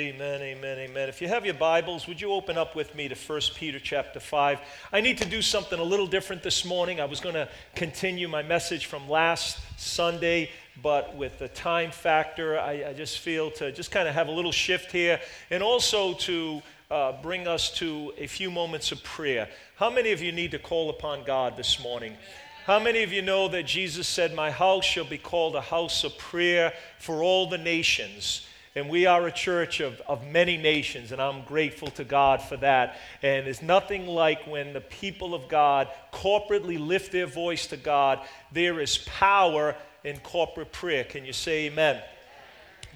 Amen, 0.00 0.40
amen, 0.40 0.78
amen. 0.78 1.10
If 1.10 1.20
you 1.20 1.28
have 1.28 1.44
your 1.44 1.52
Bibles, 1.52 2.08
would 2.08 2.22
you 2.22 2.32
open 2.32 2.56
up 2.56 2.74
with 2.74 2.94
me 2.94 3.06
to 3.08 3.14
1 3.14 3.40
Peter 3.54 3.78
chapter 3.78 4.18
5? 4.18 4.58
I 4.94 5.02
need 5.02 5.18
to 5.18 5.26
do 5.26 5.42
something 5.42 5.78
a 5.78 5.82
little 5.82 6.06
different 6.06 6.42
this 6.42 6.64
morning. 6.64 7.02
I 7.02 7.04
was 7.04 7.20
going 7.20 7.34
to 7.34 7.46
continue 7.74 8.26
my 8.26 8.42
message 8.42 8.86
from 8.86 9.10
last 9.10 9.58
Sunday, 9.76 10.48
but 10.82 11.14
with 11.16 11.38
the 11.38 11.48
time 11.48 11.90
factor, 11.90 12.58
I, 12.58 12.88
I 12.88 12.92
just 12.94 13.18
feel 13.18 13.50
to 13.50 13.72
just 13.72 13.90
kind 13.90 14.08
of 14.08 14.14
have 14.14 14.28
a 14.28 14.30
little 14.30 14.52
shift 14.52 14.90
here 14.90 15.20
and 15.50 15.62
also 15.62 16.14
to 16.14 16.62
uh, 16.90 17.20
bring 17.20 17.46
us 17.46 17.70
to 17.74 18.14
a 18.16 18.26
few 18.26 18.50
moments 18.50 18.92
of 18.92 19.04
prayer. 19.04 19.50
How 19.76 19.90
many 19.90 20.12
of 20.12 20.22
you 20.22 20.32
need 20.32 20.52
to 20.52 20.58
call 20.58 20.88
upon 20.88 21.24
God 21.24 21.58
this 21.58 21.78
morning? 21.78 22.16
How 22.64 22.78
many 22.78 23.02
of 23.02 23.12
you 23.12 23.20
know 23.20 23.48
that 23.48 23.66
Jesus 23.66 24.08
said, 24.08 24.34
My 24.34 24.50
house 24.50 24.86
shall 24.86 25.04
be 25.04 25.18
called 25.18 25.56
a 25.56 25.60
house 25.60 26.04
of 26.04 26.16
prayer 26.16 26.72
for 26.98 27.22
all 27.22 27.50
the 27.50 27.58
nations? 27.58 28.46
And 28.76 28.88
we 28.88 29.06
are 29.06 29.26
a 29.26 29.32
church 29.32 29.80
of, 29.80 30.00
of 30.06 30.24
many 30.28 30.56
nations, 30.56 31.10
and 31.10 31.20
I'm 31.20 31.42
grateful 31.42 31.88
to 31.92 32.04
God 32.04 32.40
for 32.40 32.56
that. 32.58 32.98
And 33.20 33.46
there's 33.46 33.62
nothing 33.62 34.06
like 34.06 34.46
when 34.46 34.72
the 34.72 34.80
people 34.80 35.34
of 35.34 35.48
God 35.48 35.88
corporately 36.12 36.78
lift 36.78 37.10
their 37.10 37.26
voice 37.26 37.66
to 37.68 37.76
God, 37.76 38.20
there 38.52 38.80
is 38.80 38.98
power 38.98 39.74
in 40.04 40.18
corporate 40.18 40.70
prayer. 40.70 41.02
Can 41.02 41.24
you 41.24 41.32
say 41.32 41.66
amen? 41.66 42.00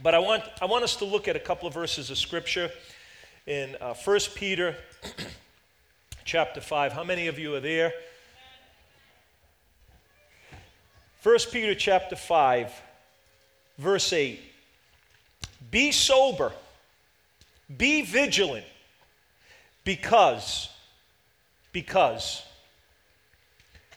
But 0.00 0.14
I 0.14 0.20
want, 0.20 0.44
I 0.62 0.66
want 0.66 0.84
us 0.84 0.94
to 0.96 1.04
look 1.04 1.26
at 1.26 1.34
a 1.34 1.40
couple 1.40 1.66
of 1.66 1.74
verses 1.74 2.08
of 2.08 2.18
scripture 2.18 2.70
in 3.46 3.76
uh, 3.80 3.94
1 3.94 4.20
Peter 4.36 4.76
chapter 6.24 6.60
5. 6.60 6.92
How 6.92 7.04
many 7.04 7.26
of 7.26 7.36
you 7.36 7.52
are 7.56 7.60
there? 7.60 7.92
1 11.24 11.38
Peter 11.50 11.74
chapter 11.74 12.14
5, 12.14 12.70
verse 13.78 14.12
8. 14.12 14.53
Be 15.70 15.92
sober, 15.92 16.52
be 17.76 18.02
vigilant, 18.02 18.64
because, 19.84 20.68
because, 21.72 22.42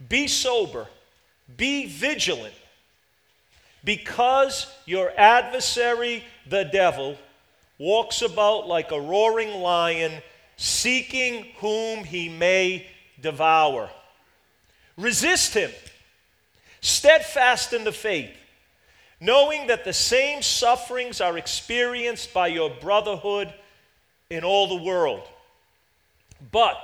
be 0.09 0.27
sober, 0.27 0.87
be 1.55 1.85
vigilant, 1.87 2.53
because 3.83 4.67
your 4.85 5.11
adversary, 5.17 6.23
the 6.47 6.63
devil, 6.63 7.17
walks 7.77 8.21
about 8.21 8.67
like 8.67 8.91
a 8.91 8.99
roaring 8.99 9.61
lion, 9.61 10.11
seeking 10.55 11.45
whom 11.57 12.03
he 12.03 12.29
may 12.29 12.87
devour. 13.21 13.89
Resist 14.97 15.53
him, 15.53 15.71
steadfast 16.81 17.73
in 17.73 17.83
the 17.83 17.91
faith 17.91 18.31
knowing 19.19 19.67
that 19.67 19.83
the 19.83 19.93
same 19.93 20.41
sufferings 20.41 21.21
are 21.21 21.37
experienced 21.37 22.33
by 22.33 22.47
your 22.47 22.69
brotherhood 22.69 23.53
in 24.29 24.43
all 24.43 24.67
the 24.67 24.83
world. 24.83 25.27
But 26.51 26.77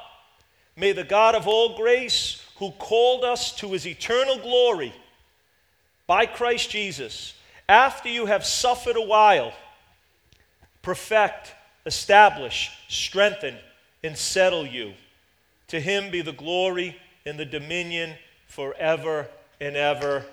may 0.76 0.92
the 0.92 1.04
God 1.04 1.36
of 1.36 1.48
all 1.48 1.78
grace, 1.78 2.44
who 2.58 2.72
called 2.72 3.24
us 3.24 3.56
to 3.58 3.70
his 3.70 3.86
eternal 3.86 4.38
glory 4.38 4.94
by 6.08 6.26
Christ 6.26 6.70
Jesus, 6.70 7.34
after 7.68 8.10
you 8.10 8.26
have 8.26 8.46
suffered 8.46 8.96
a 8.96 9.02
while, 9.02 9.54
perfect, 10.82 11.54
establish, 11.86 12.72
strengthen, 12.88 13.56
and 14.04 14.18
settle 14.18 14.66
you. 14.66 14.94
To 15.70 15.80
him 15.80 16.12
be 16.12 16.22
the 16.22 16.34
glory 16.34 16.96
and 17.26 17.40
the 17.40 17.46
dominion 17.46 18.14
forever 18.48 19.28
and 19.60 19.76
ever. 19.76 20.26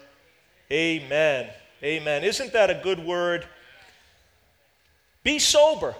Amen. 0.71 1.49
Amen. 1.83 2.25
Isn't 2.25 2.53
that 2.53 2.69
a 2.69 2.75
good 2.75 2.99
word? 2.99 3.47
Be 5.23 5.39
sober, 5.39 5.95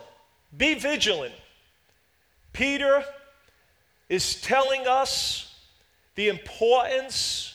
be 0.57 0.75
vigilant. 0.75 1.35
Peter 2.53 3.05
is 4.09 4.41
telling 4.41 4.87
us 4.87 5.55
the 6.17 6.29
importance 6.29 7.55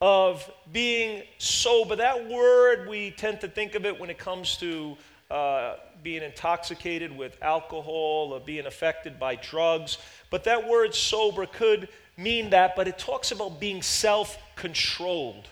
of 0.00 0.50
being 0.72 1.22
sober. 1.38 1.94
That 1.96 2.28
word, 2.28 2.88
we 2.88 3.12
tend 3.12 3.40
to 3.42 3.48
think 3.48 3.74
of 3.74 3.86
it 3.86 4.00
when 4.00 4.10
it 4.10 4.18
comes 4.18 4.56
to 4.56 4.96
uh, 5.30 5.76
being 6.02 6.22
intoxicated 6.22 7.16
with 7.16 7.36
alcohol 7.40 8.32
or 8.32 8.40
being 8.40 8.66
affected 8.66 9.20
by 9.20 9.36
drugs. 9.36 9.98
But 10.30 10.44
that 10.44 10.68
word 10.68 10.94
sober 10.94 11.46
could 11.46 11.88
mean 12.16 12.50
that, 12.50 12.74
but 12.74 12.88
it 12.88 12.98
talks 12.98 13.30
about 13.30 13.60
being 13.60 13.80
self 13.80 14.38
controlled 14.56 15.48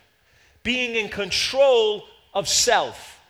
being 0.63 0.95
in 0.97 1.09
control 1.09 2.05
of 2.35 2.49
self. 2.49 3.21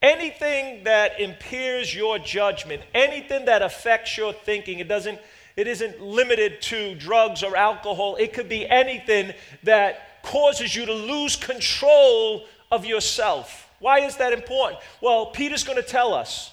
Anything 0.00 0.84
that 0.84 1.20
impairs 1.20 1.94
your 1.94 2.18
judgment, 2.18 2.82
anything 2.92 3.44
that 3.44 3.62
affects 3.62 4.16
your 4.16 4.32
thinking, 4.32 4.80
it 4.80 4.88
doesn't 4.88 5.18
it 5.56 5.66
isn't 5.66 6.00
limited 6.00 6.62
to 6.62 6.94
drugs 6.94 7.42
or 7.42 7.56
alcohol. 7.56 8.16
It 8.16 8.32
could 8.32 8.48
be 8.48 8.66
anything 8.68 9.34
that 9.64 10.22
causes 10.22 10.74
you 10.74 10.86
to 10.86 10.94
lose 10.94 11.36
control 11.36 12.46
of 12.70 12.86
yourself. 12.86 13.68
Why 13.78 14.00
is 14.00 14.16
that 14.16 14.32
important? 14.32 14.80
Well, 15.00 15.26
Peter's 15.26 15.64
going 15.64 15.76
to 15.76 15.86
tell 15.86 16.14
us. 16.14 16.52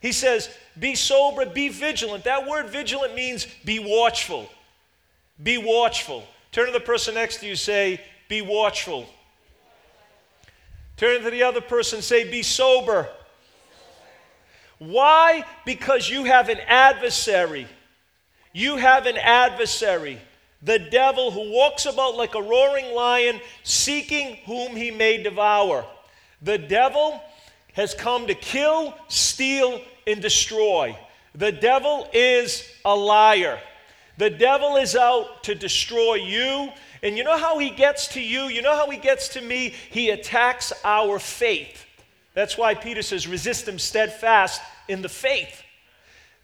He 0.00 0.12
says, 0.12 0.50
Be 0.78 0.94
sober, 0.94 1.46
be 1.46 1.68
vigilant. 1.68 2.24
That 2.24 2.48
word 2.48 2.70
vigilant 2.70 3.14
means 3.14 3.46
be 3.64 3.78
watchful. 3.78 4.50
Be 5.40 5.58
watchful. 5.58 6.24
Turn 6.52 6.66
to 6.66 6.72
the 6.72 6.80
person 6.80 7.14
next 7.14 7.38
to 7.40 7.46
you, 7.46 7.54
say, 7.54 8.00
be 8.30 8.40
watchful. 8.40 9.06
Turn 10.96 11.24
to 11.24 11.30
the 11.30 11.42
other 11.42 11.60
person 11.60 12.00
say, 12.00 12.30
Be 12.30 12.42
sober. 12.42 13.08
Why? 14.78 15.44
Because 15.66 16.08
you 16.08 16.24
have 16.24 16.48
an 16.48 16.60
adversary. 16.66 17.66
You 18.52 18.76
have 18.76 19.06
an 19.06 19.16
adversary, 19.16 20.18
the 20.62 20.78
devil 20.78 21.30
who 21.30 21.52
walks 21.52 21.86
about 21.86 22.16
like 22.16 22.34
a 22.34 22.42
roaring 22.42 22.94
lion, 22.94 23.40
seeking 23.64 24.36
whom 24.46 24.74
he 24.74 24.90
may 24.90 25.22
devour. 25.22 25.84
The 26.40 26.58
devil 26.58 27.20
has 27.74 27.94
come 27.94 28.26
to 28.28 28.34
kill, 28.34 28.94
steal, 29.08 29.80
and 30.06 30.22
destroy. 30.22 30.96
The 31.34 31.52
devil 31.52 32.08
is 32.12 32.68
a 32.84 32.94
liar. 32.94 33.58
The 34.18 34.30
devil 34.30 34.76
is 34.76 34.94
out 34.94 35.44
to 35.44 35.54
destroy 35.54 36.14
you 36.14 36.70
and 37.02 37.16
you 37.16 37.24
know 37.24 37.38
how 37.38 37.58
he 37.58 37.70
gets 37.70 38.08
to 38.08 38.20
you? 38.20 38.44
You 38.44 38.62
know 38.62 38.76
how 38.76 38.90
he 38.90 38.98
gets 38.98 39.28
to 39.30 39.40
me? 39.40 39.74
He 39.90 40.10
attacks 40.10 40.72
our 40.84 41.18
faith. 41.18 41.86
That's 42.34 42.58
why 42.58 42.74
Peter 42.74 43.02
says, 43.02 43.26
resist 43.26 43.66
him 43.66 43.78
steadfast 43.78 44.60
in 44.88 45.02
the 45.02 45.08
faith. 45.08 45.62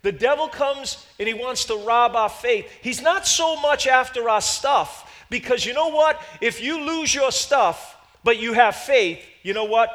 The 0.03 0.13
devil 0.13 0.49
comes 0.49 1.05
and 1.19 1.27
he 1.27 1.35
wants 1.35 1.65
to 1.67 1.77
rob 1.77 2.17
our 2.17 2.29
faith. 2.29 2.71
He's 2.81 3.03
not 3.03 3.27
so 3.27 3.61
much 3.61 3.87
after 3.87 4.29
our 4.29 4.41
stuff 4.41 5.25
because 5.31 5.67
you 5.67 5.75
know 5.75 5.89
what? 5.89 6.21
If 6.41 6.63
you 6.63 6.81
lose 6.81 7.15
your 7.15 7.33
stuff, 7.33 7.97
but 8.23 8.39
you 8.39 8.53
have 8.53 8.77
faith, 8.77 9.21
you 9.43 9.53
know 9.53 9.65
what? 9.65 9.91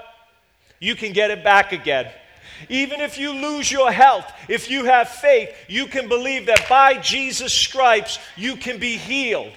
You 0.79 0.95
can 0.95 1.13
get 1.13 1.31
it 1.31 1.43
back 1.43 1.71
again. 1.71 2.11
Even 2.69 3.01
if 3.01 3.17
you 3.17 3.31
lose 3.31 3.71
your 3.71 3.91
health, 3.91 4.31
if 4.47 4.69
you 4.69 4.85
have 4.85 5.09
faith, 5.09 5.55
you 5.67 5.87
can 5.87 6.07
believe 6.07 6.45
that 6.45 6.67
by 6.69 6.95
Jesus' 6.95 7.53
stripes 7.53 8.19
you 8.35 8.55
can 8.55 8.79
be 8.79 8.97
healed. 8.97 9.51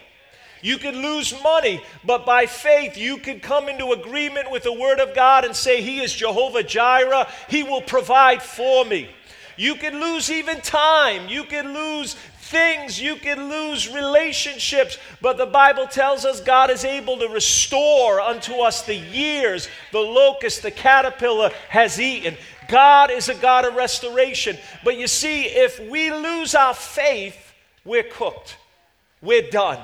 You 0.65 0.79
could 0.79 0.95
lose 0.95 1.35
money, 1.43 1.83
but 2.07 2.25
by 2.25 2.47
faith, 2.47 2.97
you 2.97 3.19
could 3.19 3.43
come 3.43 3.69
into 3.69 3.93
agreement 3.93 4.51
with 4.51 4.63
the 4.63 4.73
Word 4.73 4.99
of 4.99 5.15
God 5.15 5.45
and 5.45 5.55
say, 5.55 5.83
He 5.83 6.01
is 6.01 6.15
Jehovah 6.15 6.63
Jireh. 6.63 7.29
He 7.51 7.63
will 7.63 7.83
provide 7.83 8.43
for 8.43 8.87
me. 8.87 9.11
You 9.59 9.75
could 9.75 9.93
lose 9.93 10.31
even 10.31 10.63
time. 10.63 11.29
You 11.29 11.45
could 11.45 11.67
lose 11.67 12.15
things. 12.39 12.99
You 12.99 13.17
could 13.17 13.37
lose 13.37 13.93
relationships. 13.93 14.97
But 15.21 15.37
the 15.37 15.45
Bible 15.45 15.87
tells 15.87 16.25
us 16.25 16.41
God 16.41 16.71
is 16.71 16.87
able 16.87 17.19
to 17.19 17.29
restore 17.29 18.19
unto 18.23 18.55
us 18.55 18.87
the 18.87 18.97
years 18.97 19.69
the 19.93 20.01
locust, 20.01 20.63
the 20.63 20.71
caterpillar 20.71 21.51
has 21.69 22.01
eaten. 22.01 22.39
God 22.69 23.11
is 23.11 23.29
a 23.29 23.35
God 23.35 23.67
of 23.67 23.75
restoration. 23.75 24.57
But 24.83 24.97
you 24.97 25.09
see, 25.09 25.43
if 25.45 25.79
we 25.91 26.11
lose 26.11 26.55
our 26.55 26.73
faith, 26.73 27.53
we're 27.85 28.03
cooked. 28.03 28.57
We're 29.21 29.51
done. 29.51 29.81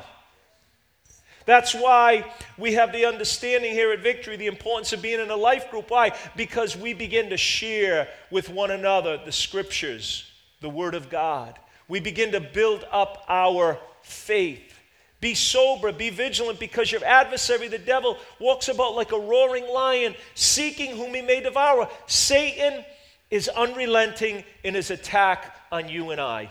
That's 1.50 1.74
why 1.74 2.32
we 2.56 2.74
have 2.74 2.92
the 2.92 3.06
understanding 3.06 3.72
here 3.72 3.90
at 3.90 3.98
Victory 3.98 4.36
the 4.36 4.46
importance 4.46 4.92
of 4.92 5.02
being 5.02 5.18
in 5.18 5.30
a 5.30 5.36
life 5.36 5.68
group. 5.68 5.90
Why? 5.90 6.12
Because 6.36 6.76
we 6.76 6.94
begin 6.94 7.30
to 7.30 7.36
share 7.36 8.06
with 8.30 8.48
one 8.48 8.70
another 8.70 9.16
the 9.16 9.32
scriptures, 9.32 10.30
the 10.60 10.68
Word 10.68 10.94
of 10.94 11.10
God. 11.10 11.58
We 11.88 11.98
begin 11.98 12.30
to 12.32 12.40
build 12.40 12.86
up 12.92 13.24
our 13.28 13.80
faith. 14.02 14.78
Be 15.20 15.34
sober, 15.34 15.90
be 15.90 16.10
vigilant, 16.10 16.60
because 16.60 16.92
your 16.92 17.04
adversary, 17.04 17.66
the 17.66 17.78
devil, 17.78 18.16
walks 18.38 18.68
about 18.68 18.94
like 18.94 19.10
a 19.10 19.18
roaring 19.18 19.66
lion, 19.66 20.14
seeking 20.36 20.96
whom 20.96 21.12
he 21.14 21.20
may 21.20 21.40
devour. 21.40 21.88
Satan 22.06 22.84
is 23.28 23.48
unrelenting 23.48 24.44
in 24.62 24.74
his 24.74 24.92
attack 24.92 25.56
on 25.72 25.88
you 25.88 26.12
and 26.12 26.20
I. 26.20 26.48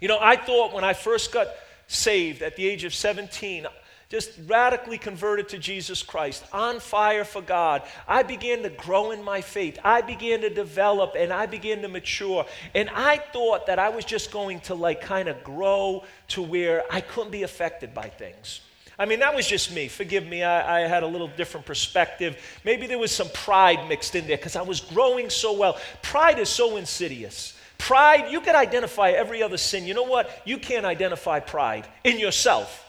You 0.00 0.08
know, 0.08 0.18
I 0.18 0.36
thought 0.36 0.72
when 0.72 0.84
I 0.84 0.94
first 0.94 1.32
got 1.32 1.48
saved 1.86 2.42
at 2.42 2.56
the 2.56 2.66
age 2.66 2.84
of 2.84 2.94
17, 2.94 3.66
just 4.08 4.30
radically 4.46 4.98
converted 4.98 5.48
to 5.48 5.58
Jesus 5.58 6.02
Christ, 6.02 6.44
on 6.52 6.78
fire 6.78 7.24
for 7.24 7.42
God, 7.42 7.82
I 8.06 8.22
began 8.22 8.62
to 8.62 8.68
grow 8.68 9.10
in 9.10 9.24
my 9.24 9.40
faith. 9.40 9.78
I 9.82 10.02
began 10.02 10.42
to 10.42 10.50
develop 10.50 11.14
and 11.18 11.32
I 11.32 11.46
began 11.46 11.82
to 11.82 11.88
mature. 11.88 12.46
And 12.74 12.88
I 12.90 13.16
thought 13.16 13.66
that 13.66 13.78
I 13.78 13.88
was 13.88 14.04
just 14.04 14.30
going 14.30 14.60
to 14.60 14.74
like 14.74 15.00
kind 15.00 15.28
of 15.28 15.42
grow 15.42 16.04
to 16.28 16.42
where 16.42 16.84
I 16.90 17.00
couldn't 17.00 17.32
be 17.32 17.42
affected 17.42 17.94
by 17.94 18.08
things. 18.08 18.60
I 18.98 19.06
mean, 19.06 19.18
that 19.20 19.34
was 19.34 19.46
just 19.46 19.74
me. 19.74 19.88
Forgive 19.88 20.24
me, 20.24 20.44
I, 20.44 20.84
I, 20.84 20.86
had 20.86 21.02
a 21.02 21.06
little 21.06 21.26
different 21.26 21.66
perspective. 21.66 22.36
Maybe 22.64 22.86
there 22.86 22.98
was 22.98 23.10
some 23.10 23.28
pride 23.30 23.88
mixed 23.88 24.14
in 24.14 24.28
there 24.28 24.36
because 24.36 24.54
I 24.54 24.62
was 24.62 24.80
growing 24.80 25.30
so 25.30 25.52
well. 25.58 25.78
Pride 26.02 26.38
is 26.38 26.48
so 26.48 26.76
insidious. 26.76 27.53
Pride, 27.78 28.30
you 28.30 28.40
could 28.40 28.54
identify 28.54 29.10
every 29.10 29.42
other 29.42 29.56
sin. 29.56 29.86
You 29.86 29.94
know 29.94 30.04
what? 30.04 30.30
You 30.44 30.58
can't 30.58 30.86
identify 30.86 31.40
pride 31.40 31.86
in 32.02 32.18
yourself. 32.18 32.80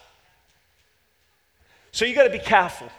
So 1.91 2.05
you 2.05 2.15
got 2.15 2.23
to 2.23 2.29
be 2.29 2.39
careful. 2.39 2.89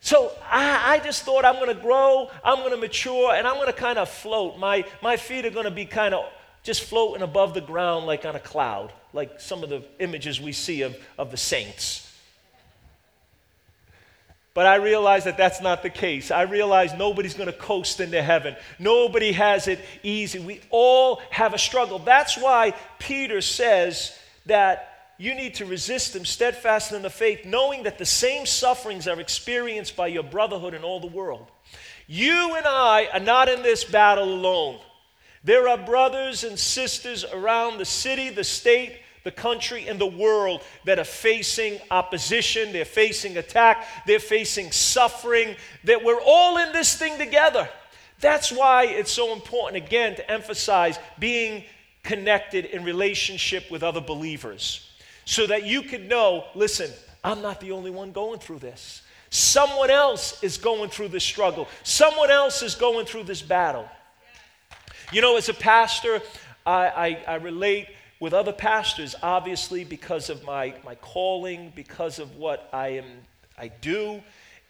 So 0.00 0.32
I, 0.48 0.94
I, 0.94 0.98
just 1.00 1.24
thought 1.24 1.44
I'm 1.44 1.54
going 1.56 1.74
to 1.74 1.82
grow, 1.82 2.30
I'm 2.44 2.58
going 2.58 2.70
to 2.70 2.76
mature, 2.76 3.34
and 3.34 3.46
I'm 3.46 3.54
going 3.54 3.66
to 3.66 3.72
kind 3.72 3.98
of 3.98 4.08
float. 4.08 4.58
My, 4.58 4.84
my 5.02 5.16
feet 5.16 5.44
are 5.46 5.50
going 5.50 5.64
to 5.64 5.70
be 5.70 5.86
kind 5.86 6.14
of 6.14 6.26
just 6.62 6.82
floating 6.82 7.22
above 7.22 7.54
the 7.54 7.60
ground 7.60 8.06
like 8.06 8.24
on 8.24 8.36
a 8.36 8.40
cloud, 8.40 8.92
like 9.12 9.40
some 9.40 9.64
of 9.64 9.68
the 9.68 9.82
images 9.98 10.40
we 10.40 10.52
see 10.52 10.82
of, 10.82 10.96
of 11.18 11.30
the 11.30 11.36
saints. 11.36 12.05
But 14.56 14.64
I 14.64 14.76
realize 14.76 15.24
that 15.24 15.36
that's 15.36 15.60
not 15.60 15.82
the 15.82 15.90
case. 15.90 16.30
I 16.30 16.44
realize 16.44 16.94
nobody's 16.94 17.34
going 17.34 17.52
to 17.52 17.52
coast 17.52 18.00
into 18.00 18.22
heaven. 18.22 18.56
Nobody 18.78 19.32
has 19.32 19.68
it 19.68 19.78
easy. 20.02 20.38
We 20.38 20.62
all 20.70 21.20
have 21.28 21.52
a 21.52 21.58
struggle. 21.58 21.98
That's 21.98 22.38
why 22.38 22.72
Peter 22.98 23.42
says 23.42 24.18
that 24.46 25.12
you 25.18 25.34
need 25.34 25.56
to 25.56 25.66
resist 25.66 26.14
them 26.14 26.24
steadfast 26.24 26.92
in 26.92 27.02
the 27.02 27.10
faith, 27.10 27.44
knowing 27.44 27.82
that 27.82 27.98
the 27.98 28.06
same 28.06 28.46
sufferings 28.46 29.06
are 29.06 29.20
experienced 29.20 29.94
by 29.94 30.06
your 30.06 30.22
brotherhood 30.22 30.72
in 30.72 30.82
all 30.82 31.00
the 31.00 31.06
world. 31.06 31.46
You 32.06 32.54
and 32.54 32.64
I 32.66 33.10
are 33.12 33.20
not 33.20 33.50
in 33.50 33.62
this 33.62 33.84
battle 33.84 34.24
alone. 34.24 34.78
There 35.44 35.68
are 35.68 35.76
brothers 35.76 36.44
and 36.44 36.58
sisters 36.58 37.26
around 37.26 37.76
the 37.76 37.84
city, 37.84 38.30
the 38.30 38.42
state, 38.42 39.00
the 39.26 39.32
country, 39.32 39.88
and 39.88 40.00
the 40.00 40.06
world 40.06 40.62
that 40.84 41.00
are 41.00 41.04
facing 41.04 41.80
opposition, 41.90 42.72
they're 42.72 42.84
facing 42.84 43.36
attack, 43.36 43.84
they're 44.06 44.20
facing 44.20 44.70
suffering, 44.70 45.56
that 45.82 46.04
we're 46.04 46.20
all 46.24 46.58
in 46.58 46.72
this 46.72 46.96
thing 46.96 47.18
together. 47.18 47.68
That's 48.20 48.52
why 48.52 48.84
it's 48.84 49.10
so 49.10 49.32
important, 49.32 49.84
again, 49.84 50.14
to 50.14 50.30
emphasize 50.30 51.00
being 51.18 51.64
connected 52.04 52.66
in 52.66 52.84
relationship 52.84 53.68
with 53.68 53.82
other 53.82 54.00
believers 54.00 54.88
so 55.24 55.44
that 55.48 55.64
you 55.64 55.82
could 55.82 56.08
know 56.08 56.44
listen, 56.54 56.88
I'm 57.24 57.42
not 57.42 57.60
the 57.60 57.72
only 57.72 57.90
one 57.90 58.12
going 58.12 58.38
through 58.38 58.60
this. 58.60 59.02
Someone 59.30 59.90
else 59.90 60.40
is 60.44 60.56
going 60.56 60.88
through 60.88 61.08
this 61.08 61.24
struggle, 61.24 61.66
someone 61.82 62.30
else 62.30 62.62
is 62.62 62.76
going 62.76 63.06
through 63.06 63.24
this 63.24 63.42
battle. 63.42 63.88
You 65.12 65.20
know, 65.20 65.36
as 65.36 65.48
a 65.48 65.54
pastor, 65.54 66.22
I, 66.64 67.18
I, 67.26 67.32
I 67.32 67.34
relate 67.36 67.88
with 68.20 68.32
other 68.32 68.52
pastors, 68.52 69.14
obviously, 69.22 69.84
because 69.84 70.30
of 70.30 70.42
my, 70.44 70.74
my 70.84 70.94
calling, 70.96 71.72
because 71.76 72.18
of 72.18 72.36
what 72.36 72.68
I 72.72 72.88
am 72.88 73.04
I 73.58 73.68
do. 73.68 74.22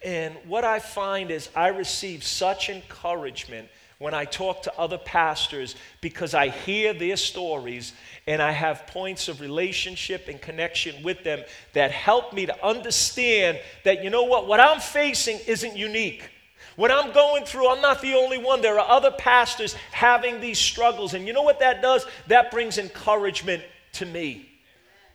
And 0.03 0.35
what 0.45 0.63
I 0.63 0.79
find 0.79 1.31
is 1.31 1.49
I 1.55 1.69
receive 1.69 2.23
such 2.23 2.69
encouragement 2.69 3.67
when 3.99 4.13
I 4.13 4.25
talk 4.25 4.61
to 4.63 4.77
other 4.77 4.99
pastors 4.99 5.75
because 6.01 6.35
I 6.35 6.49
hear 6.49 6.93
their 6.93 7.17
stories 7.17 7.93
and 8.27 8.41
I 8.41 8.51
have 8.51 8.85
points 8.87 9.27
of 9.27 9.41
relationship 9.41 10.27
and 10.27 10.39
connection 10.39 11.01
with 11.03 11.23
them 11.23 11.41
that 11.73 11.91
help 11.91 12.31
me 12.31 12.45
to 12.45 12.65
understand 12.65 13.59
that, 13.85 14.03
you 14.03 14.11
know 14.11 14.23
what, 14.23 14.47
what 14.47 14.59
I'm 14.59 14.79
facing 14.79 15.39
isn't 15.47 15.75
unique. 15.75 16.29
What 16.77 16.91
I'm 16.91 17.11
going 17.11 17.43
through, 17.43 17.69
I'm 17.69 17.81
not 17.81 18.01
the 18.01 18.13
only 18.13 18.37
one. 18.37 18.61
There 18.61 18.79
are 18.79 18.87
other 18.87 19.09
pastors 19.09 19.73
having 19.91 20.39
these 20.39 20.59
struggles. 20.59 21.15
And 21.15 21.25
you 21.25 21.33
know 21.33 21.41
what 21.41 21.59
that 21.59 21.81
does? 21.81 22.05
That 22.27 22.51
brings 22.51 22.77
encouragement 22.77 23.63
to 23.93 24.05
me. 24.05 24.47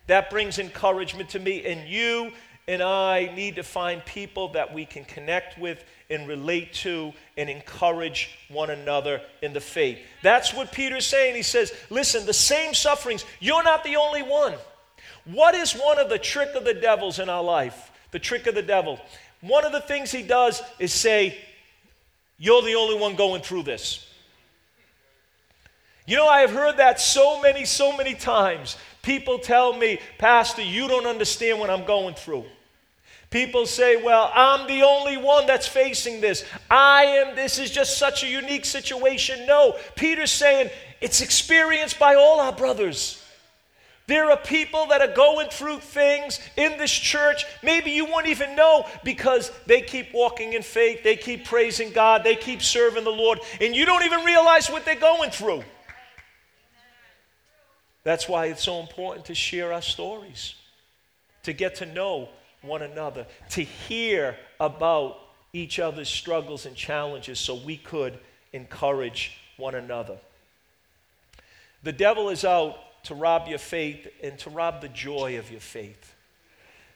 That 0.08 0.28
brings 0.28 0.58
encouragement 0.58 1.30
to 1.30 1.38
me. 1.38 1.64
And 1.64 1.88
you 1.88 2.32
and 2.66 2.82
I 2.82 3.32
need 3.36 3.56
to 3.56 3.62
find 3.62 4.04
people 4.04 4.48
that 4.54 4.74
we 4.74 4.84
can 4.84 5.04
connect 5.04 5.56
with 5.56 5.84
and 6.10 6.26
relate 6.26 6.72
to 6.74 7.12
and 7.36 7.48
encourage 7.48 8.36
one 8.48 8.70
another 8.70 9.20
in 9.40 9.52
the 9.52 9.60
faith. 9.60 10.00
That's 10.20 10.52
what 10.52 10.72
Peter's 10.72 11.06
saying. 11.06 11.36
He 11.36 11.42
says, 11.42 11.72
listen, 11.90 12.26
the 12.26 12.34
same 12.34 12.74
sufferings, 12.74 13.24
you're 13.38 13.62
not 13.62 13.84
the 13.84 13.94
only 13.96 14.22
one. 14.22 14.54
What 15.26 15.54
is 15.54 15.74
one 15.74 16.00
of 16.00 16.08
the 16.08 16.18
trick 16.18 16.56
of 16.56 16.64
the 16.64 16.74
devils 16.74 17.20
in 17.20 17.28
our 17.28 17.44
life? 17.44 17.92
The 18.10 18.18
trick 18.18 18.48
of 18.48 18.56
the 18.56 18.62
devil. 18.62 18.98
One 19.40 19.64
of 19.64 19.70
the 19.70 19.80
things 19.80 20.10
he 20.10 20.22
does 20.22 20.60
is 20.80 20.92
say, 20.92 21.38
You're 22.42 22.62
the 22.62 22.74
only 22.74 22.98
one 22.98 23.14
going 23.14 23.40
through 23.40 23.62
this. 23.62 24.04
You 26.08 26.16
know, 26.16 26.26
I 26.26 26.40
have 26.40 26.50
heard 26.50 26.78
that 26.78 27.00
so 27.00 27.40
many, 27.40 27.64
so 27.64 27.96
many 27.96 28.14
times. 28.14 28.76
People 29.00 29.38
tell 29.38 29.72
me, 29.72 30.00
Pastor, 30.18 30.60
you 30.60 30.88
don't 30.88 31.06
understand 31.06 31.60
what 31.60 31.70
I'm 31.70 31.84
going 31.84 32.16
through. 32.16 32.44
People 33.30 33.64
say, 33.64 34.02
well, 34.02 34.32
I'm 34.34 34.66
the 34.66 34.82
only 34.82 35.18
one 35.18 35.46
that's 35.46 35.68
facing 35.68 36.20
this. 36.20 36.44
I 36.68 37.04
am, 37.04 37.36
this 37.36 37.60
is 37.60 37.70
just 37.70 37.96
such 37.96 38.24
a 38.24 38.26
unique 38.26 38.64
situation. 38.64 39.46
No, 39.46 39.78
Peter's 39.94 40.32
saying 40.32 40.68
it's 41.00 41.20
experienced 41.20 42.00
by 42.00 42.16
all 42.16 42.40
our 42.40 42.52
brothers. 42.52 43.21
There 44.12 44.30
are 44.30 44.36
people 44.36 44.88
that 44.88 45.00
are 45.00 45.14
going 45.14 45.48
through 45.48 45.78
things 45.78 46.38
in 46.58 46.76
this 46.76 46.92
church. 46.92 47.46
Maybe 47.62 47.92
you 47.92 48.04
won't 48.04 48.26
even 48.26 48.54
know 48.54 48.86
because 49.04 49.50
they 49.64 49.80
keep 49.80 50.12
walking 50.12 50.52
in 50.52 50.60
faith, 50.60 51.02
they 51.02 51.16
keep 51.16 51.46
praising 51.46 51.92
God, 51.92 52.22
they 52.22 52.36
keep 52.36 52.60
serving 52.60 53.04
the 53.04 53.10
Lord, 53.10 53.38
and 53.58 53.74
you 53.74 53.86
don't 53.86 54.04
even 54.04 54.22
realize 54.22 54.68
what 54.68 54.84
they're 54.84 54.96
going 54.96 55.30
through. 55.30 55.64
That's 58.04 58.28
why 58.28 58.48
it's 58.48 58.62
so 58.62 58.80
important 58.80 59.24
to 59.28 59.34
share 59.34 59.72
our 59.72 59.80
stories, 59.80 60.56
to 61.44 61.54
get 61.54 61.76
to 61.76 61.86
know 61.86 62.28
one 62.60 62.82
another, 62.82 63.26
to 63.52 63.62
hear 63.62 64.36
about 64.60 65.16
each 65.54 65.78
other's 65.78 66.10
struggles 66.10 66.66
and 66.66 66.76
challenges 66.76 67.38
so 67.38 67.54
we 67.54 67.78
could 67.78 68.18
encourage 68.52 69.38
one 69.56 69.74
another. 69.74 70.18
The 71.82 71.92
devil 71.92 72.28
is 72.28 72.44
out 72.44 72.76
to 73.04 73.14
rob 73.14 73.48
your 73.48 73.58
faith 73.58 74.06
and 74.22 74.38
to 74.40 74.50
rob 74.50 74.80
the 74.80 74.88
joy 74.88 75.38
of 75.38 75.50
your 75.50 75.60
faith. 75.60 76.14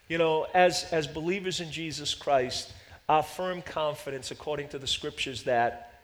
You 0.09 0.19
know, 0.19 0.47
as, 0.55 0.85
as 0.93 1.07
believers 1.07 1.61
in 1.61 1.73
Jesus 1.73 2.15
Christ, 2.15 2.73
our 3.09 3.23
firm 3.23 3.63
confidence, 3.63 4.31
according 4.31 4.69
to 4.69 4.79
the 4.79 4.87
scriptures, 4.87 5.45
that 5.45 6.01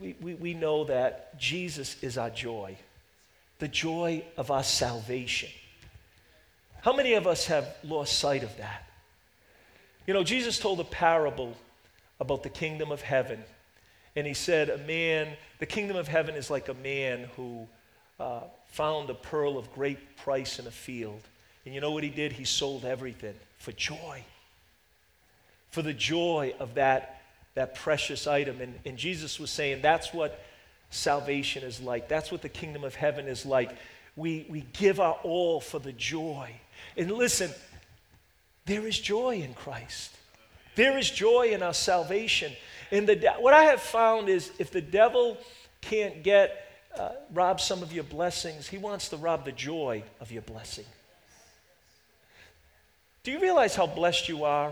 we, 0.00 0.16
we, 0.20 0.34
we 0.34 0.54
know 0.54 0.84
that 0.84 1.38
Jesus 1.38 2.02
is 2.02 2.18
our 2.18 2.30
joy, 2.30 2.76
the 3.58 3.68
joy 3.68 4.24
of 4.36 4.50
our 4.50 4.64
salvation. 4.64 5.50
How 6.82 6.92
many 6.92 7.14
of 7.14 7.26
us 7.26 7.46
have 7.46 7.68
lost 7.84 8.18
sight 8.18 8.42
of 8.42 8.56
that? 8.58 8.88
You 10.06 10.14
know, 10.14 10.24
Jesus 10.24 10.58
told 10.58 10.80
a 10.80 10.84
parable 10.84 11.56
about 12.20 12.42
the 12.42 12.48
kingdom 12.48 12.92
of 12.92 13.02
heaven. 13.02 13.42
And 14.14 14.26
he 14.26 14.34
said, 14.34 14.70
A 14.70 14.78
man, 14.78 15.36
the 15.58 15.66
kingdom 15.66 15.96
of 15.96 16.08
heaven 16.08 16.34
is 16.34 16.50
like 16.50 16.68
a 16.68 16.74
man 16.74 17.28
who 17.36 17.66
uh, 18.18 18.40
found 18.68 19.10
a 19.10 19.14
pearl 19.14 19.58
of 19.58 19.72
great 19.72 20.16
price 20.16 20.58
in 20.58 20.66
a 20.66 20.70
field. 20.70 21.20
And 21.64 21.74
you 21.74 21.80
know 21.80 21.90
what 21.90 22.04
he 22.04 22.10
did? 22.10 22.32
He 22.32 22.44
sold 22.44 22.84
everything 22.84 23.34
for 23.58 23.72
joy. 23.72 24.24
For 25.70 25.82
the 25.82 25.92
joy 25.92 26.54
of 26.58 26.74
that, 26.74 27.22
that 27.54 27.74
precious 27.74 28.26
item. 28.26 28.60
And, 28.60 28.78
and 28.84 28.96
Jesus 28.96 29.40
was 29.40 29.50
saying, 29.50 29.82
That's 29.82 30.12
what 30.12 30.40
salvation 30.90 31.64
is 31.64 31.80
like. 31.80 32.08
That's 32.08 32.30
what 32.30 32.42
the 32.42 32.48
kingdom 32.48 32.84
of 32.84 32.94
heaven 32.94 33.26
is 33.26 33.44
like. 33.44 33.76
We, 34.14 34.46
we 34.48 34.64
give 34.72 35.00
our 35.00 35.18
all 35.22 35.60
for 35.60 35.78
the 35.78 35.92
joy. 35.92 36.52
And 36.96 37.10
listen, 37.10 37.50
there 38.64 38.86
is 38.86 38.98
joy 38.98 39.36
in 39.36 39.54
Christ. 39.54 40.16
There 40.74 40.96
is 40.98 41.10
joy 41.10 41.50
in 41.52 41.62
our 41.62 41.74
salvation. 41.74 42.52
And 42.90 43.06
the, 43.06 43.34
what 43.38 43.54
I 43.54 43.64
have 43.64 43.80
found 43.80 44.28
is 44.28 44.52
if 44.58 44.70
the 44.70 44.80
devil 44.80 45.38
can't 45.80 46.22
get 46.22 46.65
uh, 46.98 47.12
rob 47.32 47.60
some 47.60 47.82
of 47.82 47.92
your 47.92 48.04
blessings, 48.04 48.68
he 48.68 48.78
wants 48.78 49.08
to 49.10 49.16
rob 49.16 49.44
the 49.44 49.52
joy 49.52 50.02
of 50.20 50.32
your 50.32 50.42
blessing. 50.42 50.84
Do 53.22 53.32
you 53.32 53.40
realize 53.40 53.74
how 53.74 53.86
blessed 53.86 54.28
you 54.28 54.44
are? 54.44 54.70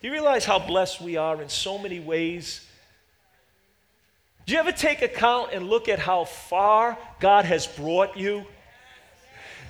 Do 0.00 0.06
you 0.06 0.12
realize 0.12 0.44
how 0.44 0.58
blessed 0.58 1.00
we 1.00 1.16
are 1.16 1.42
in 1.42 1.48
so 1.48 1.78
many 1.78 1.98
ways? 1.98 2.64
Do 4.46 4.54
you 4.54 4.60
ever 4.60 4.72
take 4.72 5.02
account 5.02 5.52
and 5.52 5.68
look 5.68 5.88
at 5.88 5.98
how 5.98 6.24
far 6.24 6.96
God 7.20 7.44
has 7.44 7.66
brought 7.66 8.16
you? 8.16 8.44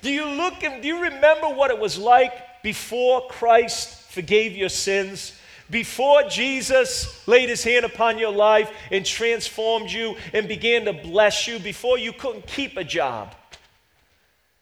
Do 0.02 0.11
you 0.11 0.26
look 0.26 0.62
and 0.62 0.83
do 0.83 0.88
you 0.88 1.02
remember 1.02 1.49
what 1.49 1.71
it 1.71 1.78
was 1.78 1.99
like 1.99 2.62
before 2.62 3.26
Christ 3.28 4.02
forgave 4.11 4.57
your 4.57 4.69
sins, 4.69 5.38
before 5.71 6.23
Jesus 6.25 7.27
laid 7.29 7.49
his 7.49 7.63
hand 7.63 7.85
upon 7.85 8.19
your 8.19 8.33
life 8.33 8.71
and 8.91 9.05
transformed 9.05 9.91
you 9.91 10.17
and 10.33 10.49
began 10.49 10.87
to 10.87 10.93
bless 10.93 11.47
you, 11.47 11.59
before 11.59 11.99
you 11.99 12.13
couldn't 12.13 12.47
keep 12.47 12.77
a 12.77 12.85
job, 12.85 13.35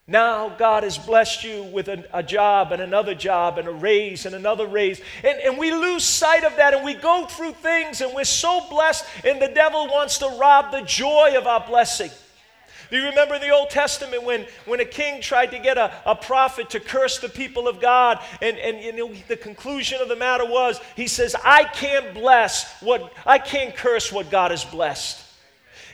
Now 0.09 0.49
God 0.49 0.85
has 0.85 0.99
blessed 0.99 1.43
you 1.43 1.65
with 1.65 1.89
a, 1.89 2.05
a, 2.13 2.23
job 2.23 2.71
and 2.71 2.81
another 2.81 3.15
job 3.15 3.59
and 3.59 3.67
a 3.67 3.73
raise 3.73 4.25
and 4.25 4.37
another 4.37 4.67
raise. 4.67 5.01
And, 5.25 5.39
and 5.41 5.59
we 5.59 5.73
lose 5.73 6.05
sight 6.05 6.45
of 6.45 6.57
that 6.57 6.75
and 6.75 6.85
we 6.85 6.95
go 6.95 7.27
through 7.27 7.53
things 7.55 8.01
and 8.01 8.15
we're 8.15 8.25
so 8.25 8.69
blessed, 8.71 9.05
and 9.25 9.43
the 9.43 9.49
devil 9.49 9.87
wants 9.89 10.19
to 10.19 10.29
rob 10.41 10.71
the 10.71 10.83
joy 10.83 11.35
of 11.37 11.47
our 11.47 11.67
blessing. 11.67 12.11
Do 12.91 12.97
you 12.97 13.05
remember 13.05 13.39
the 13.39 13.51
Old 13.51 13.71
Testament 13.71 14.23
when, 14.23 14.47
when 14.65 14.81
a 14.81 14.85
king 14.85 15.21
tried 15.21 15.51
to 15.53 15.59
get 15.59 15.77
a, 15.77 15.93
a 16.05 16.15
prophet 16.15 16.71
to 16.71 16.81
curse 16.81 17.19
the 17.19 17.29
people 17.29 17.69
of 17.69 17.81
God? 17.81 18.21
And, 18.41 18.57
and 18.59 18.81
you 18.81 18.93
know, 18.93 19.13
the 19.29 19.37
conclusion 19.37 20.01
of 20.01 20.09
the 20.09 20.17
matter 20.17 20.45
was 20.45 20.81
he 20.95 21.07
says, 21.09 21.35
I 21.45 21.65
can't 21.65 22.15
bless 22.15 22.81
what, 22.81 23.13
I 23.25 23.39
can't 23.39 23.75
curse 23.75 24.13
what 24.13 24.31
God 24.31 24.51
has 24.51 24.65
blessed. 24.65 25.25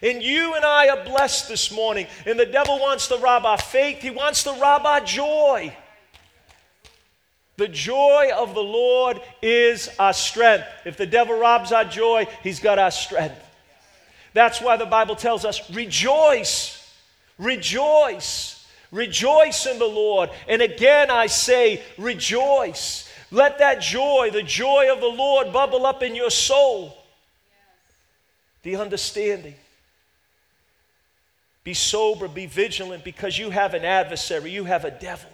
And 0.03 0.23
you 0.23 0.55
and 0.55 0.65
I 0.65 0.89
are 0.89 1.05
blessed 1.05 1.49
this 1.49 1.71
morning. 1.71 2.09
And 2.27 2.39
the 2.39 2.47
devil 2.47 2.79
wants 2.79 3.09
to 3.09 3.17
rob 3.19 3.47
our 3.47 3.59
faith, 3.59 3.99
he 4.01 4.11
wants 4.11 4.43
to 4.45 4.53
rob 4.53 4.85
our 4.85 5.01
joy. 5.01 5.75
The 7.57 7.69
joy 7.69 8.31
of 8.35 8.55
the 8.55 8.63
Lord 8.63 9.21
is 9.41 9.89
our 9.99 10.13
strength. 10.13 10.67
If 10.85 10.97
the 10.97 11.07
devil 11.07 11.39
robs 11.39 11.71
our 11.71 11.85
joy, 11.85 12.27
he's 12.43 12.61
got 12.61 12.79
our 12.79 12.91
strength. 12.91 13.37
That's 14.35 14.61
why 14.61 14.77
the 14.79 14.87
Bible 14.87 15.15
tells 15.15 15.45
us 15.45 15.71
rejoice, 15.71 16.82
rejoice, 17.43 18.67
rejoice 18.91 19.67
in 19.67 19.79
the 19.79 19.87
Lord. 19.87 20.31
And 20.49 20.63
again, 20.63 21.11
I 21.11 21.27
say, 21.27 21.83
rejoice. 21.99 23.09
Let 23.31 23.59
that 23.59 23.81
joy, 23.81 24.31
the 24.33 24.43
joy 24.43 24.93
of 24.93 25.01
the 25.01 25.09
Lord, 25.09 25.53
bubble 25.53 25.87
up 25.87 26.03
in 26.03 26.15
your 26.15 26.31
soul. 26.31 26.97
The 28.63 28.77
understanding 28.77 29.55
be 31.65 31.75
sober, 31.75 32.27
be 32.27 32.47
vigilant, 32.47 33.05
because 33.05 33.39
you 33.39 33.51
have 33.51 33.75
an 33.75 33.85
adversary, 33.85 34.51
you 34.51 34.65
have 34.65 34.85
a 34.85 34.91
devil. 34.91 35.31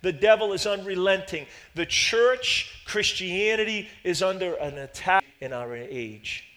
The 0.00 0.12
devil 0.12 0.52
is 0.52 0.66
unrelenting. 0.66 1.46
The 1.74 1.86
church, 1.86 2.82
Christianity, 2.84 3.88
is 4.04 4.22
under 4.22 4.54
an 4.54 4.78
attack 4.78 5.24
in 5.40 5.52
our 5.52 5.74
age. 5.74 6.51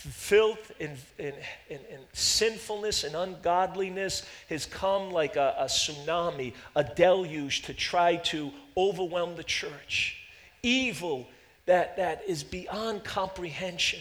Filth 0.00 0.72
and, 0.80 0.96
and, 1.18 1.34
and, 1.68 1.80
and 1.92 2.02
sinfulness 2.14 3.04
and 3.04 3.14
ungodliness 3.14 4.24
has 4.48 4.64
come 4.64 5.10
like 5.10 5.36
a, 5.36 5.54
a 5.58 5.64
tsunami, 5.66 6.54
a 6.74 6.82
deluge 6.82 7.62
to 7.62 7.74
try 7.74 8.16
to 8.16 8.50
overwhelm 8.78 9.36
the 9.36 9.44
church. 9.44 10.16
Evil 10.62 11.28
that, 11.66 11.98
that 11.98 12.22
is 12.26 12.42
beyond 12.42 13.04
comprehension. 13.04 14.00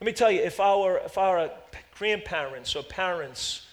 Let 0.00 0.06
me 0.06 0.12
tell 0.12 0.30
you, 0.30 0.42
if 0.42 0.60
our, 0.60 0.98
if 0.98 1.18
our 1.18 1.50
grandparents 1.98 2.76
or 2.76 2.84
parents 2.84 3.66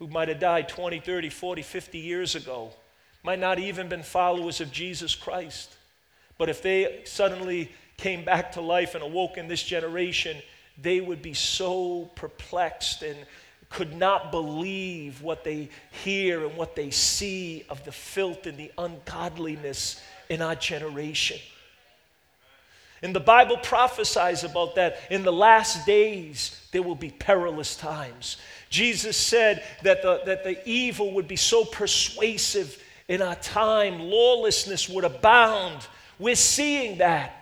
who 0.00 0.08
might 0.08 0.28
have 0.28 0.40
died 0.40 0.68
20, 0.68 0.98
30, 0.98 1.30
40, 1.30 1.62
50 1.62 1.98
years 1.98 2.34
ago 2.34 2.72
might 3.22 3.38
not 3.38 3.60
even 3.60 3.88
been 3.88 4.02
followers 4.02 4.60
of 4.60 4.72
Jesus 4.72 5.14
Christ. 5.14 5.76
But 6.38 6.48
if 6.48 6.60
they 6.60 7.02
suddenly 7.04 7.70
came 7.96 8.24
back 8.24 8.50
to 8.52 8.60
life 8.60 8.96
and 8.96 9.04
awoke 9.04 9.38
in 9.38 9.46
this 9.46 9.62
generation, 9.62 10.42
they 10.80 11.00
would 11.00 11.22
be 11.22 11.34
so 11.34 12.10
perplexed 12.14 13.02
and 13.02 13.16
could 13.68 13.96
not 13.96 14.30
believe 14.30 15.22
what 15.22 15.44
they 15.44 15.68
hear 16.04 16.46
and 16.46 16.56
what 16.56 16.76
they 16.76 16.90
see 16.90 17.64
of 17.70 17.84
the 17.84 17.92
filth 17.92 18.46
and 18.46 18.58
the 18.58 18.70
ungodliness 18.76 20.00
in 20.28 20.42
our 20.42 20.54
generation. 20.54 21.38
And 23.02 23.14
the 23.14 23.20
Bible 23.20 23.56
prophesies 23.56 24.44
about 24.44 24.76
that. 24.76 24.98
In 25.10 25.24
the 25.24 25.32
last 25.32 25.86
days, 25.86 26.60
there 26.70 26.82
will 26.82 26.94
be 26.94 27.10
perilous 27.10 27.74
times. 27.74 28.36
Jesus 28.70 29.16
said 29.16 29.64
that 29.82 30.02
the, 30.02 30.22
that 30.24 30.44
the 30.44 30.56
evil 30.68 31.12
would 31.14 31.26
be 31.26 31.36
so 31.36 31.64
persuasive 31.64 32.80
in 33.08 33.20
our 33.20 33.34
time, 33.36 33.98
lawlessness 34.00 34.88
would 34.88 35.04
abound. 35.04 35.86
We're 36.18 36.36
seeing 36.36 36.98
that. 36.98 37.41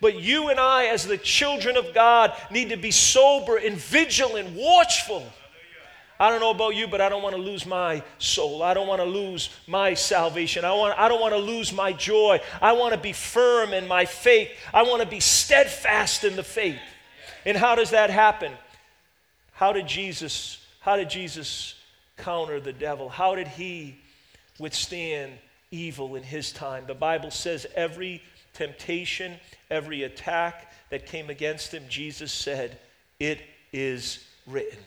But 0.00 0.20
you 0.20 0.48
and 0.48 0.60
I, 0.60 0.86
as 0.86 1.06
the 1.06 1.18
children 1.18 1.76
of 1.76 1.94
God, 1.94 2.32
need 2.50 2.70
to 2.70 2.76
be 2.76 2.90
sober 2.90 3.56
and 3.56 3.76
vigilant, 3.76 4.50
watchful 4.50 5.24
I 6.18 6.30
don't 6.30 6.40
know 6.40 6.50
about 6.50 6.74
you, 6.74 6.86
but 6.86 7.00
I 7.00 7.10
don't 7.10 7.22
want 7.22 7.36
to 7.36 7.42
lose 7.42 7.66
my 7.66 8.02
soul. 8.18 8.62
I 8.62 8.72
don't 8.72 8.86
want 8.86 9.02
to 9.02 9.06
lose 9.06 9.50
my 9.66 9.92
salvation. 9.92 10.64
I, 10.64 10.72
want, 10.72 10.98
I 10.98 11.08
don't 11.08 11.20
want 11.20 11.34
to 11.34 11.38
lose 11.38 11.72
my 11.74 11.92
joy. 11.92 12.40
I 12.62 12.72
want 12.72 12.94
to 12.94 13.00
be 13.00 13.12
firm 13.12 13.74
in 13.74 13.86
my 13.86 14.06
faith. 14.06 14.50
I 14.72 14.82
want 14.82 15.02
to 15.02 15.08
be 15.08 15.20
steadfast 15.20 16.24
in 16.24 16.36
the 16.36 16.42
faith. 16.42 16.80
And 17.44 17.56
how 17.56 17.74
does 17.74 17.90
that 17.90 18.08
happen? 18.08 18.52
How 19.52 19.72
did 19.72 19.86
Jesus, 19.86 20.64
how 20.80 20.96
did 20.96 21.10
Jesus 21.10 21.74
counter 22.16 22.60
the 22.60 22.72
devil? 22.72 23.10
How 23.10 23.34
did 23.34 23.48
he 23.48 23.98
withstand 24.58 25.32
evil 25.70 26.16
in 26.16 26.22
his 26.22 26.50
time? 26.50 26.84
The 26.86 26.94
Bible 26.94 27.30
says 27.30 27.66
every 27.74 28.22
temptation, 28.56 29.34
every 29.70 30.04
attack 30.04 30.72
that 30.90 31.06
came 31.06 31.30
against 31.30 31.72
him, 31.72 31.84
Jesus 31.88 32.32
said, 32.32 32.78
It 33.20 33.40
is 33.72 34.24
written. 34.46 34.78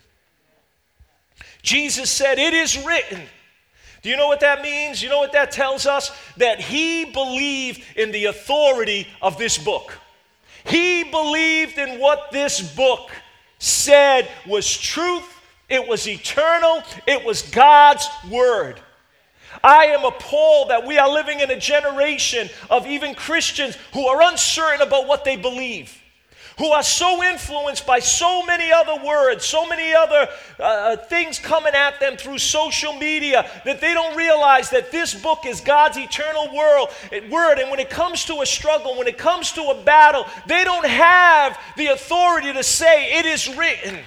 Jesus 1.62 2.10
said, 2.10 2.40
It 2.40 2.54
is 2.54 2.84
written. 2.86 3.22
Do 4.02 4.10
you 4.10 4.16
know 4.16 4.28
what 4.28 4.40
that 4.40 4.62
means? 4.62 5.04
You 5.04 5.10
know 5.10 5.20
what 5.20 5.34
that 5.34 5.52
tells 5.52 5.86
us? 5.86 6.12
That 6.38 6.60
he 6.60 7.06
believed 7.06 7.84
in 7.98 8.12
the 8.12 8.26
authority 8.26 9.08
of 9.22 9.38
this 9.38 9.58
book. 9.58 9.98
He 10.66 11.04
believed 11.04 11.78
in 11.78 12.00
what 12.00 12.32
this 12.32 12.62
book 12.76 13.10
said 13.60 14.30
was 14.48 14.78
truth, 14.78 15.26
it 15.68 15.86
was 15.86 16.08
eternal, 16.08 16.82
it 17.06 17.24
was 17.26 17.44
God's 17.44 18.08
word. 18.30 18.80
I 19.64 19.86
am 19.88 20.06
appalled 20.06 20.70
that 20.70 20.86
we 20.86 20.98
are 20.98 21.10
living 21.10 21.40
in 21.40 21.52
a 21.52 21.60
generation 21.60 22.50
of 22.70 22.86
even 22.88 23.16
Christians 23.16 23.78
who 23.94 24.08
are 24.08 24.22
uncertain 24.22 24.86
about 24.86 25.08
what 25.08 25.24
they 25.24 25.36
believe 25.36 26.00
who 26.60 26.72
are 26.72 26.84
so 26.84 27.24
influenced 27.24 27.88
by 27.88 28.00
so 28.00 28.46
many 28.46 28.72
other 28.72 29.04
words, 29.04 29.46
so 29.46 29.66
many 29.66 29.94
other 29.94 30.28
uh, 30.60 30.64
uh, 30.64 30.98
things 30.98 31.40
coming 31.40 31.74
at 31.74 32.00
them 32.02 32.18
through 32.18 32.38
social 32.38 32.94
media 32.94 33.50
that 33.64 33.80
they 33.80 33.94
don't 33.94 34.16
realize 34.16 34.70
that 34.70 34.92
this 34.92 35.16
book 35.16 35.46
is 35.46 35.62
God's 35.62 35.98
eternal 35.98 36.54
world, 36.54 36.90
word. 37.32 37.60
And 37.60 37.72
when 37.72 37.80
it 37.80 37.90
comes 37.90 38.26
to 38.26 38.42
a 38.42 38.46
struggle, 38.46 38.98
when 38.98 39.08
it 39.08 39.18
comes 39.18 39.54
to 39.54 39.62
a 39.62 39.84
battle, 39.84 40.28
they 40.48 40.66
don't 40.66 40.86
have 40.86 41.58
the 41.78 41.88
authority 41.88 42.52
to 42.52 42.64
say, 42.64 43.18
It 43.18 43.26
is 43.26 43.56
written. 43.56 44.00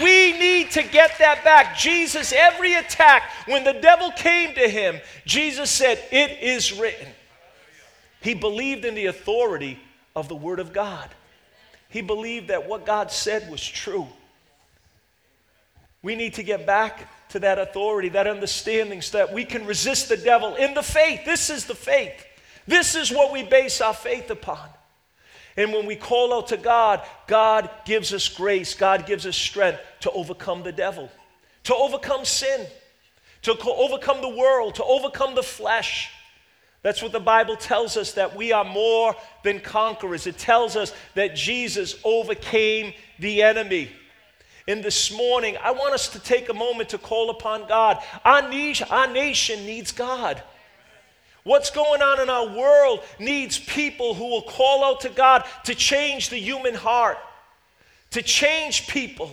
We 0.00 0.32
need 0.38 0.70
to 0.72 0.82
get 0.82 1.18
that 1.18 1.44
back. 1.44 1.76
Jesus, 1.76 2.32
every 2.32 2.74
attack, 2.74 3.24
when 3.46 3.62
the 3.62 3.74
devil 3.74 4.10
came 4.12 4.54
to 4.54 4.68
him, 4.68 4.98
Jesus 5.26 5.70
said, 5.70 6.02
It 6.10 6.42
is 6.42 6.72
written. 6.72 7.08
He 8.22 8.34
believed 8.34 8.84
in 8.86 8.94
the 8.94 9.06
authority 9.06 9.78
of 10.16 10.28
the 10.28 10.36
Word 10.36 10.60
of 10.60 10.72
God. 10.72 11.10
He 11.90 12.00
believed 12.00 12.48
that 12.48 12.66
what 12.66 12.86
God 12.86 13.10
said 13.10 13.50
was 13.50 13.66
true. 13.66 14.06
We 16.02 16.14
need 16.14 16.34
to 16.34 16.42
get 16.42 16.66
back 16.66 17.08
to 17.30 17.40
that 17.40 17.58
authority, 17.58 18.08
that 18.10 18.26
understanding, 18.26 19.02
so 19.02 19.18
that 19.18 19.32
we 19.32 19.44
can 19.44 19.66
resist 19.66 20.08
the 20.08 20.16
devil 20.16 20.54
in 20.54 20.72
the 20.72 20.82
faith. 20.82 21.24
This 21.26 21.50
is 21.50 21.66
the 21.66 21.74
faith. 21.74 22.24
This 22.66 22.94
is 22.94 23.10
what 23.10 23.30
we 23.30 23.42
base 23.42 23.80
our 23.80 23.94
faith 23.94 24.30
upon. 24.30 24.68
And 25.56 25.72
when 25.72 25.86
we 25.86 25.96
call 25.96 26.32
out 26.34 26.48
to 26.48 26.56
God, 26.56 27.02
God 27.26 27.70
gives 27.84 28.12
us 28.12 28.28
grace, 28.28 28.74
God 28.74 29.06
gives 29.06 29.26
us 29.26 29.36
strength 29.36 29.80
to 30.00 30.10
overcome 30.10 30.62
the 30.62 30.72
devil, 30.72 31.10
to 31.64 31.74
overcome 31.74 32.24
sin, 32.24 32.66
to 33.42 33.56
overcome 33.64 34.20
the 34.20 34.28
world, 34.28 34.76
to 34.76 34.84
overcome 34.84 35.34
the 35.34 35.42
flesh. 35.42 36.10
That's 36.82 37.02
what 37.02 37.12
the 37.12 37.20
Bible 37.20 37.56
tells 37.56 37.96
us 37.96 38.12
that 38.12 38.34
we 38.34 38.52
are 38.52 38.64
more 38.64 39.14
than 39.44 39.60
conquerors. 39.60 40.26
It 40.26 40.38
tells 40.38 40.74
us 40.74 40.92
that 41.14 41.36
Jesus 41.36 41.96
overcame 42.02 42.92
the 43.18 43.42
enemy. 43.42 43.90
And 44.66 44.82
this 44.82 45.12
morning, 45.12 45.56
I 45.62 45.72
want 45.72 45.94
us 45.94 46.08
to 46.10 46.18
take 46.18 46.48
a 46.48 46.54
moment 46.54 46.88
to 46.90 46.98
call 46.98 47.30
upon 47.30 47.68
God. 47.68 48.02
Our, 48.24 48.48
niche, 48.48 48.82
our 48.90 49.06
nation 49.06 49.64
needs 49.66 49.92
God. 49.92 50.42
What's 51.44 51.70
going 51.70 52.02
on 52.02 52.20
in 52.20 52.30
our 52.30 52.46
world 52.46 53.00
needs 53.18 53.58
people 53.58 54.14
who 54.14 54.28
will 54.28 54.42
call 54.42 54.84
out 54.84 55.00
to 55.00 55.08
God 55.08 55.44
to 55.64 55.74
change 55.74 56.30
the 56.30 56.38
human 56.38 56.74
heart, 56.74 57.18
to 58.10 58.22
change 58.22 58.86
people. 58.86 59.30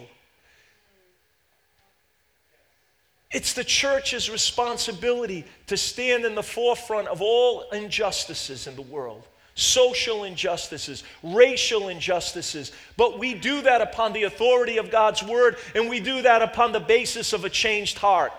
It's 3.32 3.54
the 3.54 3.64
church's 3.64 4.30
responsibility 4.30 5.46
to 5.68 5.78
stand 5.78 6.26
in 6.26 6.34
the 6.34 6.42
forefront 6.42 7.08
of 7.08 7.22
all 7.22 7.70
injustices 7.72 8.66
in 8.66 8.76
the 8.76 8.82
world 8.82 9.24
social 9.60 10.24
injustices, 10.24 11.04
racial 11.22 11.90
injustices. 11.90 12.72
But 12.96 13.20
we 13.20 13.34
do 13.34 13.62
that 13.64 13.82
upon 13.82 14.14
the 14.14 14.24
authority 14.24 14.78
of 14.78 14.90
God's 14.90 15.22
word, 15.22 15.58
and 15.76 15.90
we 15.90 16.00
do 16.00 16.22
that 16.22 16.42
upon 16.42 16.72
the 16.72 16.80
basis 16.80 17.34
of 17.34 17.44
a 17.44 17.50
changed 17.50 17.98
heart. 17.98 18.32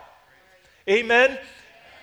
Amen? 0.88 1.38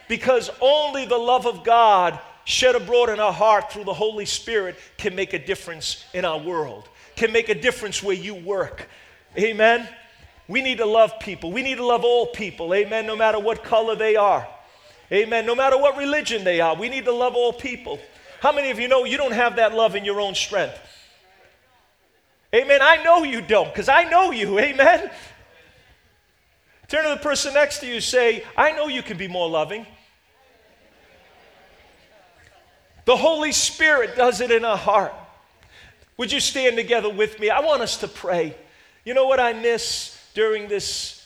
Because 0.07 0.49
only 0.61 1.05
the 1.05 1.17
love 1.17 1.45
of 1.45 1.63
God 1.63 2.19
shed 2.45 2.75
abroad 2.75 3.09
in 3.09 3.19
our 3.19 3.33
heart 3.33 3.71
through 3.71 3.83
the 3.83 3.93
Holy 3.93 4.25
Spirit 4.25 4.77
can 4.97 5.15
make 5.15 5.33
a 5.33 5.39
difference 5.39 6.05
in 6.13 6.23
our 6.23 6.39
world, 6.39 6.87
can 7.15 7.31
make 7.31 7.49
a 7.49 7.55
difference 7.55 8.01
where 8.01 8.15
you 8.15 8.35
work. 8.35 8.87
Amen? 9.37 9.87
We 10.47 10.61
need 10.61 10.77
to 10.77 10.85
love 10.85 11.19
people. 11.19 11.51
We 11.51 11.61
need 11.61 11.75
to 11.75 11.85
love 11.85 12.05
all 12.05 12.27
people. 12.27 12.73
Amen. 12.73 13.05
No 13.05 13.15
matter 13.15 13.39
what 13.39 13.63
color 13.63 13.95
they 13.95 14.15
are. 14.15 14.47
Amen. 15.11 15.45
No 15.45 15.55
matter 15.55 15.77
what 15.77 15.97
religion 15.97 16.43
they 16.43 16.61
are. 16.61 16.75
We 16.75 16.89
need 16.89 17.05
to 17.05 17.11
love 17.11 17.35
all 17.35 17.51
people. 17.51 17.99
How 18.39 18.51
many 18.51 18.71
of 18.71 18.79
you 18.79 18.87
know 18.87 19.03
you 19.03 19.17
don't 19.17 19.33
have 19.33 19.57
that 19.57 19.73
love 19.73 19.95
in 19.95 20.05
your 20.05 20.21
own 20.21 20.35
strength? 20.35 20.79
Amen. 22.55 22.79
I 22.81 23.03
know 23.03 23.23
you 23.23 23.41
don't 23.41 23.67
because 23.67 23.89
I 23.89 24.05
know 24.05 24.31
you. 24.31 24.57
Amen. 24.59 25.11
Turn 26.87 27.03
to 27.03 27.09
the 27.09 27.17
person 27.17 27.53
next 27.53 27.79
to 27.79 27.87
you 27.87 27.99
say, 27.99 28.45
I 28.55 28.71
know 28.71 28.87
you 28.87 29.03
can 29.03 29.17
be 29.17 29.27
more 29.27 29.49
loving. 29.49 29.85
The 33.07 33.15
Holy 33.15 33.53
Spirit 33.53 34.17
does 34.17 34.41
it 34.41 34.51
in 34.51 34.65
our 34.65 34.75
heart. 34.75 35.13
Would 36.17 36.29
you 36.29 36.41
stand 36.41 36.75
together 36.75 37.09
with 37.09 37.39
me? 37.39 37.49
I 37.49 37.61
want 37.61 37.81
us 37.81 37.95
to 37.99 38.07
pray. 38.09 38.53
You 39.05 39.13
know 39.13 39.27
what 39.27 39.39
I 39.39 39.53
miss 39.53 40.21
during 40.33 40.67
this 40.67 41.25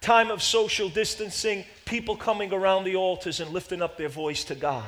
time 0.00 0.30
of 0.30 0.42
social 0.42 0.88
distancing? 0.88 1.66
People 1.84 2.16
coming 2.16 2.54
around 2.54 2.84
the 2.84 2.96
altars 2.96 3.38
and 3.38 3.50
lifting 3.50 3.82
up 3.82 3.98
their 3.98 4.08
voice 4.08 4.44
to 4.44 4.54
God 4.54 4.86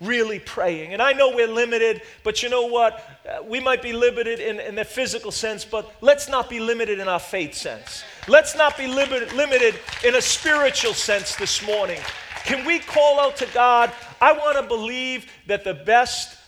really 0.00 0.38
praying. 0.38 0.92
And 0.92 1.02
I 1.02 1.12
know 1.12 1.30
we're 1.34 1.48
limited, 1.48 2.02
but 2.22 2.42
you 2.42 2.48
know 2.48 2.66
what? 2.66 3.02
Uh, 3.28 3.42
we 3.42 3.58
might 3.58 3.82
be 3.82 3.92
limited 3.92 4.38
in, 4.38 4.60
in 4.60 4.74
the 4.74 4.84
physical 4.84 5.30
sense, 5.30 5.64
but 5.64 5.90
let's 6.00 6.28
not 6.28 6.50
be 6.50 6.60
limited 6.60 6.98
in 6.98 7.08
our 7.08 7.18
faith 7.18 7.54
sense. 7.54 8.04
Let's 8.28 8.56
not 8.56 8.76
be 8.76 8.86
limited, 8.86 9.32
limited 9.32 9.74
in 10.04 10.14
a 10.16 10.20
spiritual 10.20 10.94
sense 10.94 11.36
this 11.36 11.64
morning. 11.66 12.00
Can 12.44 12.66
we 12.66 12.78
call 12.78 13.18
out 13.20 13.36
to 13.38 13.46
God? 13.46 13.90
I 14.20 14.32
want 14.32 14.58
to 14.58 14.62
believe 14.62 15.30
that 15.46 15.64
the 15.64 15.74
best 15.74 16.38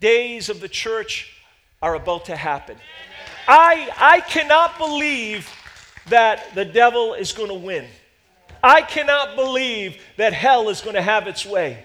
days 0.00 0.48
of 0.48 0.60
the 0.60 0.68
church 0.68 1.32
are 1.80 1.94
about 1.94 2.26
to 2.26 2.36
happen. 2.36 2.76
I, 3.48 3.88
I 3.96 4.20
cannot 4.20 4.76
believe 4.76 5.48
that 6.08 6.54
the 6.54 6.64
devil 6.64 7.14
is 7.14 7.32
going 7.32 7.48
to 7.48 7.54
win. 7.54 7.86
I 8.62 8.82
cannot 8.82 9.36
believe 9.36 10.02
that 10.16 10.32
hell 10.32 10.68
is 10.68 10.80
going 10.80 10.96
to 10.96 11.02
have 11.02 11.28
its 11.28 11.46
way. 11.46 11.84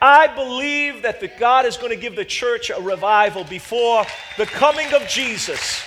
I 0.00 0.26
believe 0.26 1.02
that 1.02 1.20
the 1.20 1.28
God 1.28 1.66
is 1.66 1.76
going 1.76 1.90
to 1.90 1.96
give 1.96 2.16
the 2.16 2.24
church 2.24 2.70
a 2.70 2.80
revival 2.80 3.44
before 3.44 4.04
the 4.36 4.46
coming 4.46 4.92
of 4.94 5.06
Jesus, 5.06 5.82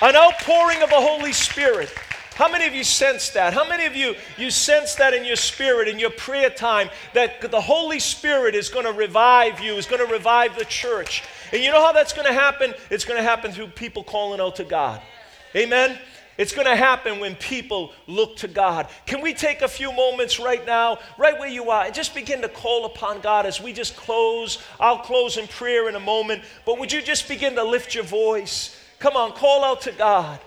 an 0.00 0.16
outpouring 0.16 0.82
of 0.82 0.90
the 0.90 0.96
Holy 0.96 1.32
Spirit. 1.32 1.92
How 2.36 2.50
many 2.50 2.66
of 2.66 2.74
you 2.74 2.84
sense 2.84 3.30
that? 3.30 3.54
How 3.54 3.66
many 3.66 3.86
of 3.86 3.96
you 3.96 4.14
you 4.36 4.50
sense 4.50 4.94
that 4.96 5.14
in 5.14 5.24
your 5.24 5.36
spirit 5.36 5.88
in 5.88 5.98
your 5.98 6.10
prayer 6.10 6.50
time 6.50 6.90
that 7.14 7.40
the 7.50 7.60
Holy 7.62 7.98
Spirit 7.98 8.54
is 8.54 8.68
going 8.68 8.84
to 8.84 8.92
revive 8.92 9.58
you, 9.60 9.76
is 9.76 9.86
going 9.86 10.06
to 10.06 10.12
revive 10.12 10.58
the 10.58 10.66
church? 10.66 11.22
And 11.50 11.62
you 11.62 11.70
know 11.70 11.82
how 11.82 11.92
that's 11.92 12.12
going 12.12 12.26
to 12.26 12.34
happen? 12.34 12.74
It's 12.90 13.06
going 13.06 13.16
to 13.16 13.22
happen 13.22 13.52
through 13.52 13.68
people 13.68 14.04
calling 14.04 14.38
out 14.38 14.56
to 14.56 14.64
God. 14.64 15.00
Amen. 15.54 15.98
It's 16.36 16.52
going 16.52 16.66
to 16.66 16.76
happen 16.76 17.20
when 17.20 17.36
people 17.36 17.92
look 18.06 18.36
to 18.36 18.48
God. 18.48 18.88
Can 19.06 19.22
we 19.22 19.32
take 19.32 19.62
a 19.62 19.68
few 19.68 19.90
moments 19.90 20.38
right 20.38 20.66
now, 20.66 20.98
right 21.16 21.38
where 21.38 21.48
you 21.48 21.70
are, 21.70 21.86
and 21.86 21.94
just 21.94 22.14
begin 22.14 22.42
to 22.42 22.50
call 22.50 22.84
upon 22.84 23.22
God 23.22 23.46
as 23.46 23.62
we 23.62 23.72
just 23.72 23.96
close? 23.96 24.62
I'll 24.78 24.98
close 24.98 25.38
in 25.38 25.46
prayer 25.46 25.88
in 25.88 25.94
a 25.94 26.00
moment, 26.00 26.42
but 26.66 26.78
would 26.78 26.92
you 26.92 27.00
just 27.00 27.28
begin 27.28 27.54
to 27.54 27.64
lift 27.64 27.94
your 27.94 28.04
voice? 28.04 28.78
Come 28.98 29.16
on, 29.16 29.32
call 29.32 29.64
out 29.64 29.80
to 29.82 29.92
God. 29.92 30.38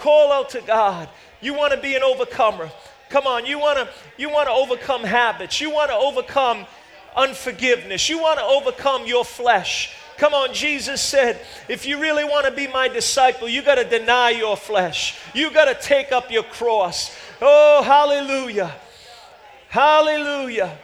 Call 0.00 0.32
out 0.32 0.48
to 0.50 0.62
God. 0.62 1.10
You 1.42 1.52
want 1.52 1.74
to 1.74 1.78
be 1.78 1.94
an 1.94 2.02
overcomer. 2.02 2.70
Come 3.10 3.26
on, 3.26 3.44
you 3.44 3.58
want 3.58 3.78
to 3.78 3.88
you 4.16 4.30
want 4.30 4.48
to 4.48 4.52
overcome 4.52 5.04
habits. 5.04 5.60
You 5.60 5.70
want 5.70 5.90
to 5.90 5.96
overcome 5.96 6.64
unforgiveness. 7.14 8.08
You 8.08 8.18
want 8.18 8.38
to 8.38 8.44
overcome 8.44 9.06
your 9.06 9.26
flesh. 9.26 9.94
Come 10.16 10.32
on, 10.32 10.54
Jesus 10.54 11.02
said, 11.02 11.40
if 11.68 11.84
you 11.84 12.00
really 12.00 12.24
want 12.24 12.46
to 12.46 12.52
be 12.52 12.66
my 12.66 12.88
disciple, 12.88 13.46
you 13.46 13.60
got 13.60 13.74
to 13.74 13.84
deny 13.84 14.30
your 14.30 14.56
flesh. 14.56 15.18
You 15.34 15.50
got 15.50 15.66
to 15.66 15.86
take 15.86 16.12
up 16.12 16.30
your 16.30 16.44
cross. 16.44 17.14
Oh, 17.42 17.82
hallelujah. 17.82 18.74
Hallelujah. 19.68 20.78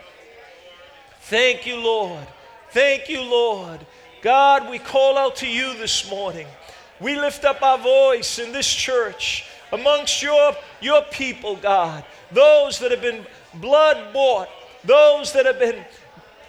Thank 1.23 1.67
you, 1.67 1.77
Lord. 1.77 2.27
Thank 2.71 3.09
you, 3.09 3.23
Lord. 3.23 3.81
God, 4.21 4.71
we 4.71 4.79
call 4.79 5.17
out 5.17 5.37
to 5.37 5.47
you 5.47 5.75
this 5.79 6.11
morning. 6.11 6.47
We 7.01 7.17
lift 7.17 7.45
up 7.45 7.63
our 7.63 7.79
voice 7.79 8.39
in 8.39 8.53
this 8.53 8.73
church 8.73 9.47
amongst 9.73 10.23
your, 10.23 10.57
your 10.81 11.03
people, 11.03 11.57
God. 11.57 12.05
Those 12.33 12.79
that 12.79 12.91
have 12.91 13.03
been 13.03 13.27
blood 13.55 14.13
bought, 14.13 14.49
those 14.85 15.33
that 15.33 15.47
have 15.47 15.59
been 15.59 15.85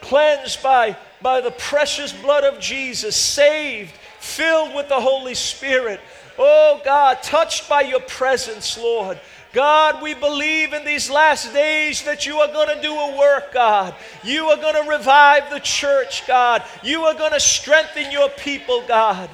cleansed 0.01 0.61
by 0.61 0.95
by 1.21 1.41
the 1.41 1.51
precious 1.51 2.13
blood 2.13 2.43
of 2.43 2.59
Jesus, 2.59 3.15
saved, 3.15 3.91
filled 4.19 4.75
with 4.75 4.87
the 4.87 4.99
Holy 4.99 5.33
Spirit. 5.33 5.99
Oh 6.37 6.79
God, 6.85 7.23
touched 7.23 7.67
by 7.67 7.81
your 7.81 8.01
presence, 8.01 8.77
Lord. 8.77 9.19
God, 9.53 10.03
we 10.03 10.13
believe 10.13 10.73
in 10.73 10.85
these 10.85 11.09
last 11.09 11.51
days 11.53 12.03
that 12.03 12.27
you 12.27 12.37
are 12.37 12.51
going 12.51 12.75
to 12.75 12.81
do 12.81 12.93
a 12.93 13.17
work, 13.17 13.53
God. 13.53 13.95
You 14.23 14.45
are 14.47 14.57
going 14.57 14.83
to 14.83 14.89
revive 14.89 15.49
the 15.49 15.59
church, 15.59 16.27
God. 16.27 16.63
You 16.83 17.03
are 17.03 17.15
going 17.15 17.31
to 17.31 17.39
strengthen 17.39 18.11
your 18.11 18.29
people, 18.29 18.83
God. 18.87 19.29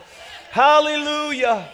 Hallelujah. 0.53 1.67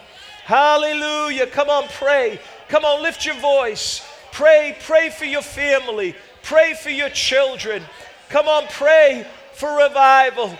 Hallelujah. 0.44 1.46
Come 1.48 1.68
on, 1.68 1.86
pray. 1.88 2.40
Come 2.70 2.82
on, 2.86 3.02
lift 3.02 3.26
your 3.26 3.34
voice. 3.34 4.00
Pray, 4.32 4.74
pray 4.80 5.10
for 5.10 5.26
your 5.26 5.42
family. 5.42 6.14
Pray 6.42 6.72
for 6.72 6.88
your 6.88 7.10
children. 7.10 7.82
Come 8.30 8.48
on, 8.48 8.66
pray 8.70 9.26
for 9.52 9.76
revival. 9.76 10.56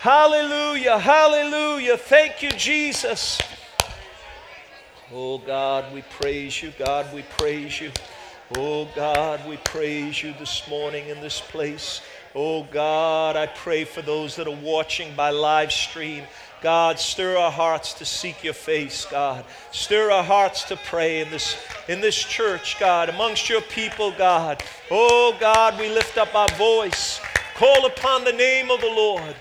Hallelujah, 0.00 0.98
hallelujah. 0.98 1.96
Thank 1.96 2.42
you, 2.42 2.50
Jesus. 2.50 3.40
Oh 5.10 5.38
God, 5.38 5.94
we 5.94 6.02
praise 6.20 6.62
you. 6.62 6.74
God, 6.78 7.06
we 7.14 7.22
praise 7.22 7.80
you. 7.80 7.90
Oh 8.54 8.86
God, 8.94 9.48
we 9.48 9.56
praise 9.56 10.22
you 10.22 10.34
this 10.38 10.68
morning 10.68 11.08
in 11.08 11.22
this 11.22 11.40
place. 11.40 12.02
Oh 12.34 12.64
God, 12.64 13.34
I 13.34 13.46
pray 13.46 13.84
for 13.84 14.02
those 14.02 14.36
that 14.36 14.46
are 14.46 14.60
watching 14.62 15.16
by 15.16 15.30
live 15.30 15.72
stream. 15.72 16.24
God, 16.62 17.00
stir 17.00 17.36
our 17.36 17.50
hearts 17.50 17.92
to 17.94 18.04
seek 18.04 18.44
your 18.44 18.54
face, 18.54 19.04
God. 19.10 19.44
Stir 19.72 20.12
our 20.12 20.22
hearts 20.22 20.62
to 20.64 20.76
pray 20.76 21.20
in 21.20 21.28
this, 21.30 21.56
in 21.88 22.00
this 22.00 22.16
church, 22.16 22.78
God, 22.78 23.08
amongst 23.08 23.48
your 23.48 23.62
people, 23.62 24.12
God. 24.12 24.62
Oh, 24.88 25.36
God, 25.40 25.78
we 25.78 25.88
lift 25.88 26.18
up 26.18 26.34
our 26.36 26.48
voice. 26.50 27.20
Call 27.56 27.84
upon 27.86 28.22
the 28.22 28.32
name 28.32 28.70
of 28.70 28.80
the 28.80 28.86
Lord. 28.86 29.34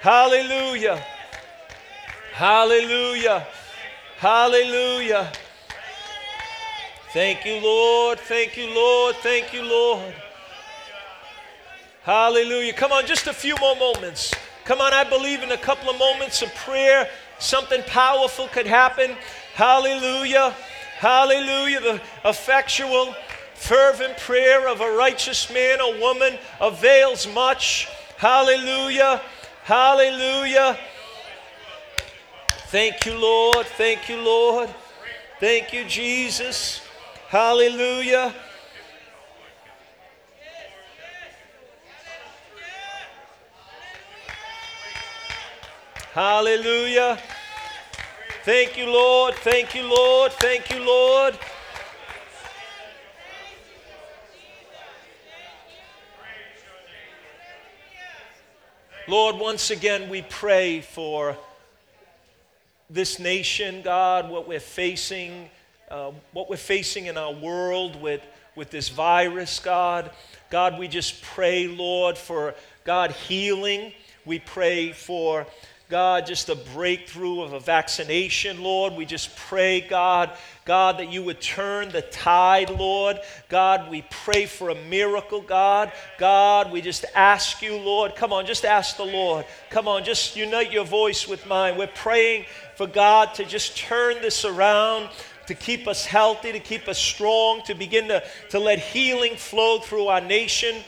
Hallelujah. 0.00 1.04
Hallelujah. 2.32 3.46
Hallelujah. 4.16 5.30
Thank 7.12 7.46
you, 7.46 7.60
Lord. 7.60 8.18
Thank 8.18 8.56
you, 8.56 8.74
Lord. 8.74 9.14
Thank 9.16 9.52
you, 9.52 9.62
Lord. 9.62 10.12
Hallelujah. 12.02 12.72
Come 12.72 12.90
on, 12.90 13.06
just 13.06 13.28
a 13.28 13.32
few 13.32 13.54
more 13.60 13.76
moments. 13.76 14.32
Come 14.68 14.82
on, 14.82 14.92
I 14.92 15.02
believe 15.02 15.42
in 15.42 15.50
a 15.50 15.56
couple 15.56 15.88
of 15.88 15.98
moments 15.98 16.42
of 16.42 16.54
prayer, 16.54 17.08
something 17.38 17.82
powerful 17.84 18.48
could 18.48 18.66
happen. 18.66 19.16
Hallelujah. 19.54 20.54
Hallelujah. 20.98 21.80
The 21.80 22.00
effectual 22.26 23.14
fervent 23.54 24.18
prayer 24.18 24.68
of 24.68 24.82
a 24.82 24.90
righteous 24.90 25.50
man 25.50 25.80
or 25.80 25.98
woman 25.98 26.36
avails 26.60 27.26
much. 27.32 27.88
Hallelujah. 28.18 29.22
Hallelujah. 29.64 30.78
Thank 32.66 33.06
you, 33.06 33.14
Lord. 33.18 33.64
Thank 33.64 34.10
you, 34.10 34.20
Lord. 34.20 34.68
Thank 35.40 35.72
you, 35.72 35.86
Jesus. 35.86 36.82
Hallelujah. 37.28 38.34
Hallelujah. 46.18 47.16
Thank 48.42 48.76
you, 48.76 48.86
Lord. 48.86 49.36
Thank 49.36 49.72
you, 49.76 49.84
Lord. 49.84 50.32
Thank 50.32 50.68
you, 50.68 50.84
Lord. 50.84 51.38
Lord, 59.06 59.36
once 59.36 59.70
again 59.70 60.08
we 60.08 60.22
pray 60.22 60.80
for 60.80 61.36
this 62.90 63.20
nation, 63.20 63.82
God, 63.82 64.28
what 64.28 64.48
we're 64.48 64.58
facing, 64.58 65.48
uh, 65.88 66.10
what 66.32 66.50
we're 66.50 66.56
facing 66.56 67.06
in 67.06 67.16
our 67.16 67.32
world 67.32 67.94
with, 68.02 68.26
with 68.56 68.70
this 68.70 68.88
virus, 68.88 69.60
God. 69.60 70.10
God, 70.50 70.80
we 70.80 70.88
just 70.88 71.22
pray, 71.22 71.68
Lord, 71.68 72.18
for 72.18 72.56
God 72.82 73.12
healing. 73.12 73.92
We 74.24 74.40
pray 74.40 74.90
for 74.90 75.46
God, 75.88 76.26
just 76.26 76.50
a 76.50 76.54
breakthrough 76.54 77.40
of 77.40 77.54
a 77.54 77.60
vaccination, 77.60 78.62
Lord. 78.62 78.92
We 78.92 79.06
just 79.06 79.34
pray, 79.36 79.80
God, 79.80 80.30
God, 80.66 80.98
that 80.98 81.10
you 81.10 81.22
would 81.22 81.40
turn 81.40 81.88
the 81.88 82.02
tide, 82.02 82.68
Lord. 82.68 83.18
God, 83.48 83.90
we 83.90 84.02
pray 84.10 84.44
for 84.44 84.68
a 84.68 84.74
miracle, 84.74 85.40
God. 85.40 85.90
God, 86.18 86.70
we 86.72 86.82
just 86.82 87.06
ask 87.14 87.62
you, 87.62 87.74
Lord. 87.78 88.14
Come 88.16 88.34
on, 88.34 88.44
just 88.44 88.66
ask 88.66 88.98
the 88.98 89.06
Lord. 89.06 89.46
Come 89.70 89.88
on, 89.88 90.04
just 90.04 90.36
unite 90.36 90.70
your 90.70 90.84
voice 90.84 91.26
with 91.26 91.46
mine. 91.46 91.78
We're 91.78 91.86
praying 91.86 92.44
for 92.76 92.86
God 92.86 93.32
to 93.36 93.46
just 93.46 93.78
turn 93.78 94.20
this 94.20 94.44
around 94.44 95.08
to 95.46 95.54
keep 95.54 95.88
us 95.88 96.04
healthy, 96.04 96.52
to 96.52 96.60
keep 96.60 96.86
us 96.86 96.98
strong, 96.98 97.62
to 97.62 97.74
begin 97.74 98.08
to, 98.08 98.22
to 98.50 98.58
let 98.58 98.78
healing 98.78 99.36
flow 99.36 99.78
through 99.78 100.08
our 100.08 100.20
nation. 100.20 100.84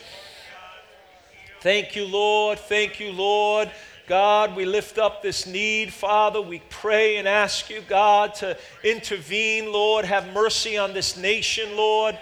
Thank 1.62 1.96
you, 1.96 2.06
Lord. 2.06 2.58
Thank 2.58 3.00
you, 3.00 3.12
Lord. 3.12 3.70
God, 4.10 4.56
we 4.56 4.64
lift 4.64 4.98
up 4.98 5.22
this 5.22 5.46
need, 5.46 5.92
Father. 5.92 6.42
We 6.42 6.60
pray 6.68 7.18
and 7.18 7.28
ask 7.28 7.70
you, 7.70 7.80
God, 7.86 8.34
to 8.40 8.58
intervene, 8.82 9.72
Lord. 9.72 10.04
Have 10.04 10.32
mercy 10.32 10.76
on 10.76 10.92
this 10.92 11.16
nation, 11.16 11.76
Lord. 11.76 12.18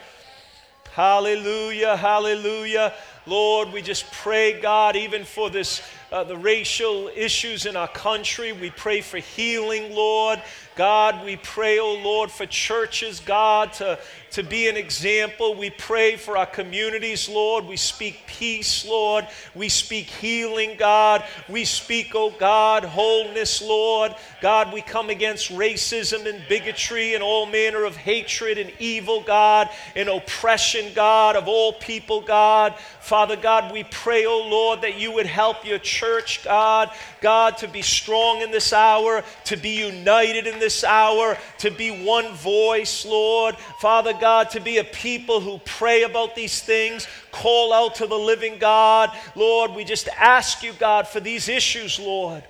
Hallelujah, 0.92 1.96
hallelujah. 1.96 2.92
Lord, 3.24 3.72
we 3.72 3.81
just 3.81 4.05
pray, 4.12 4.61
God, 4.61 4.96
even 4.96 5.24
for 5.24 5.48
this, 5.48 5.81
uh, 6.11 6.25
the 6.25 6.37
racial 6.37 7.11
issues 7.14 7.66
in 7.66 7.77
our 7.77 7.88
country. 7.88 8.53
We 8.53 8.71
pray 8.71 9.01
for 9.01 9.18
healing, 9.18 9.94
Lord. 9.94 10.40
God, 10.79 11.25
we 11.25 11.35
pray, 11.35 11.81
oh 11.81 11.94
Lord, 11.94 12.31
for 12.31 12.47
churches, 12.47 13.18
God, 13.18 13.73
to, 13.75 13.99
to 14.31 14.44
be 14.44 14.68
an 14.68 14.77
example. 14.77 15.57
We 15.57 15.71
pray 15.71 16.14
for 16.14 16.37
our 16.37 16.47
communities, 16.47 17.29
Lord. 17.29 17.64
We 17.64 17.77
speak 17.77 18.21
peace, 18.29 18.87
Lord. 18.87 19.27
We 19.57 19.68
speak 19.68 20.07
healing, 20.07 20.77
God. 20.79 21.25
We 21.49 21.64
speak, 21.64 22.12
oh 22.14 22.31
God, 22.31 22.85
wholeness, 22.85 23.61
Lord. 23.61 24.14
God, 24.40 24.73
we 24.73 24.81
come 24.81 25.11
against 25.11 25.51
racism 25.51 26.33
and 26.33 26.47
bigotry 26.49 27.14
and 27.14 27.25
all 27.25 27.44
manner 27.44 27.83
of 27.83 27.97
hatred 27.97 28.57
and 28.57 28.71
evil, 28.79 29.21
God, 29.21 29.68
and 29.97 30.09
oppression, 30.09 30.92
God, 30.94 31.35
of 31.35 31.49
all 31.49 31.73
people, 31.73 32.21
God. 32.21 32.77
Father 33.01 33.35
God, 33.37 33.73
we 33.73 33.83
pray, 33.83 34.27
oh 34.27 34.47
Lord, 34.49 34.83
that 34.83 34.97
you 34.97 35.11
would 35.11 35.27
help 35.27 35.66
your 35.66 35.81
church, 35.81 35.97
God, 36.44 36.90
God, 37.20 37.58
to 37.58 37.68
be 37.68 37.82
strong 37.82 38.40
in 38.42 38.50
this 38.50 38.72
hour, 38.72 39.24
to 39.44 39.56
be 39.56 39.70
united 39.87 40.46
in 40.46 40.58
this 40.58 40.84
hour, 40.84 41.37
to 41.58 41.70
be 41.70 42.04
one 42.04 42.34
voice, 42.34 43.04
Lord. 43.04 43.56
Father 43.80 44.12
God, 44.12 44.50
to 44.50 44.61
be 44.61 44.78
a 44.78 44.84
people 44.84 45.40
who 45.40 45.58
pray 45.64 46.02
about 46.02 46.34
these 46.34 46.61
things, 46.61 47.06
call 47.32 47.72
out 47.72 47.96
to 47.96 48.06
the 48.06 48.18
living 48.18 48.58
God. 48.58 49.11
Lord, 49.34 49.72
we 49.72 49.84
just 49.84 50.08
ask 50.08 50.62
you, 50.62 50.72
God, 50.78 51.06
for 51.06 51.20
these 51.20 51.48
issues, 51.48 51.98
Lord. 51.98 52.44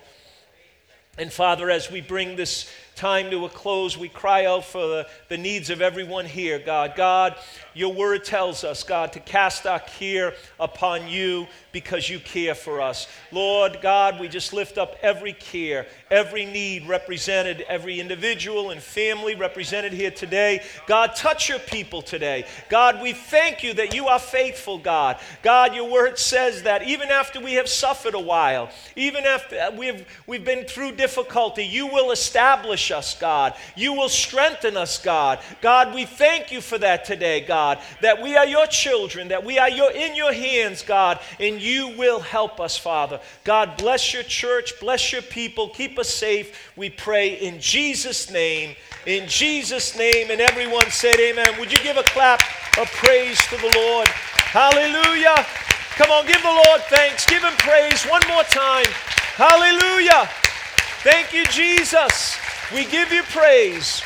And 1.17 1.33
Father, 1.33 1.69
as 1.69 1.91
we 1.91 1.99
bring 1.99 2.37
this 2.37 2.71
time 2.95 3.29
to 3.31 3.45
a 3.45 3.49
close, 3.49 3.97
we 3.97 4.09
cry 4.09 4.45
out 4.45 4.63
for 4.63 4.85
the, 4.87 5.07
the 5.27 5.37
needs 5.37 5.69
of 5.69 5.81
everyone 5.81 6.25
here, 6.25 6.59
God. 6.59 6.93
God, 6.95 7.35
your 7.73 7.93
word 7.93 8.23
tells 8.23 8.63
us, 8.63 8.83
God, 8.83 9.13
to 9.13 9.19
cast 9.19 9.65
our 9.65 9.79
care 9.79 10.33
upon 10.59 11.07
you 11.07 11.47
because 11.71 12.09
you 12.09 12.19
care 12.19 12.55
for 12.55 12.81
us. 12.81 13.07
Lord 13.31 13.79
God, 13.81 14.19
we 14.19 14.27
just 14.27 14.53
lift 14.53 14.77
up 14.77 14.95
every 15.01 15.33
care, 15.33 15.85
every 16.09 16.45
need 16.45 16.87
represented, 16.87 17.61
every 17.61 17.99
individual 17.99 18.71
and 18.71 18.81
family 18.81 19.35
represented 19.35 19.93
here 19.93 20.11
today. 20.11 20.63
God, 20.87 21.15
touch 21.15 21.49
your 21.49 21.59
people 21.59 22.01
today. 22.01 22.45
God, 22.69 23.01
we 23.01 23.13
thank 23.13 23.63
you 23.63 23.73
that 23.75 23.93
you 23.93 24.07
are 24.07 24.19
faithful, 24.19 24.77
God. 24.77 25.19
God, 25.43 25.75
your 25.75 25.89
word 25.89 26.17
says 26.17 26.63
that 26.63 26.83
even 26.83 27.09
after 27.09 27.39
we 27.39 27.53
have 27.53 27.69
suffered 27.69 28.15
a 28.15 28.19
while, 28.19 28.69
even 28.95 29.25
after 29.25 29.59
uh, 29.59 29.71
we've, 29.71 30.05
we've 30.25 30.45
been 30.45 30.65
through 30.65 30.93
difficulty, 30.93 31.65
you 31.65 31.87
will 31.87 32.11
establish 32.11 32.91
us, 32.91 33.17
God. 33.19 33.53
You 33.75 33.93
will 33.93 34.09
strengthen 34.09 34.75
us, 34.75 34.97
God. 35.01 35.39
God, 35.61 35.93
we 35.93 36.05
thank 36.05 36.51
you 36.51 36.61
for 36.61 36.77
that 36.79 37.05
today, 37.05 37.41
God. 37.41 37.79
That 38.01 38.21
we 38.21 38.35
are 38.35 38.45
your 38.45 38.65
children, 38.67 39.27
that 39.29 39.45
we 39.45 39.59
are 39.59 39.69
your, 39.69 39.91
in 39.91 40.15
your 40.15 40.33
hands, 40.33 40.81
God, 40.81 41.19
you 41.59 41.89
will 41.97 42.19
help 42.19 42.59
us, 42.59 42.77
Father. 42.77 43.19
God, 43.43 43.77
bless 43.77 44.13
your 44.13 44.23
church, 44.23 44.79
bless 44.79 45.11
your 45.11 45.21
people, 45.21 45.69
keep 45.69 45.99
us 45.99 46.09
safe. 46.09 46.71
We 46.75 46.89
pray 46.89 47.35
in 47.35 47.59
Jesus' 47.59 48.31
name. 48.31 48.75
In 49.05 49.27
Jesus' 49.27 49.97
name. 49.97 50.31
And 50.31 50.41
everyone 50.41 50.89
said, 50.89 51.19
Amen. 51.19 51.59
Would 51.59 51.71
you 51.71 51.77
give 51.79 51.97
a 51.97 52.03
clap 52.03 52.41
of 52.77 52.87
praise 52.91 53.39
to 53.47 53.57
the 53.57 53.71
Lord? 53.75 54.07
Hallelujah. 54.07 55.45
Come 55.95 56.11
on, 56.11 56.25
give 56.25 56.41
the 56.41 56.61
Lord 56.65 56.81
thanks. 56.83 57.25
Give 57.25 57.43
him 57.43 57.53
praise 57.57 58.03
one 58.05 58.21
more 58.27 58.43
time. 58.43 58.85
Hallelujah. 59.35 60.29
Thank 61.03 61.33
you, 61.33 61.45
Jesus. 61.45 62.37
We 62.73 62.85
give 62.85 63.11
you 63.11 63.23
praise. 63.23 64.01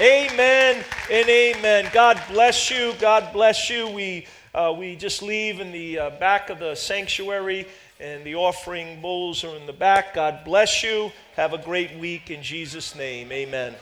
Amen 0.00 0.84
and 1.10 1.28
amen. 1.28 1.88
God 1.92 2.20
bless 2.28 2.70
you. 2.70 2.94
God 2.98 3.32
bless 3.32 3.70
you. 3.70 3.88
We, 3.88 4.26
uh, 4.54 4.74
we 4.76 4.96
just 4.96 5.22
leave 5.22 5.60
in 5.60 5.72
the 5.72 5.98
uh, 5.98 6.10
back 6.10 6.48
of 6.48 6.58
the 6.58 6.74
sanctuary, 6.74 7.66
and 7.98 8.24
the 8.24 8.36
offering 8.36 9.00
bowls 9.00 9.42
are 9.44 9.56
in 9.56 9.66
the 9.66 9.72
back. 9.72 10.14
God 10.14 10.44
bless 10.44 10.82
you. 10.82 11.10
Have 11.36 11.52
a 11.52 11.58
great 11.58 11.98
week 11.98 12.30
in 12.30 12.42
Jesus' 12.42 12.94
name. 12.94 13.32
Amen. 13.32 13.74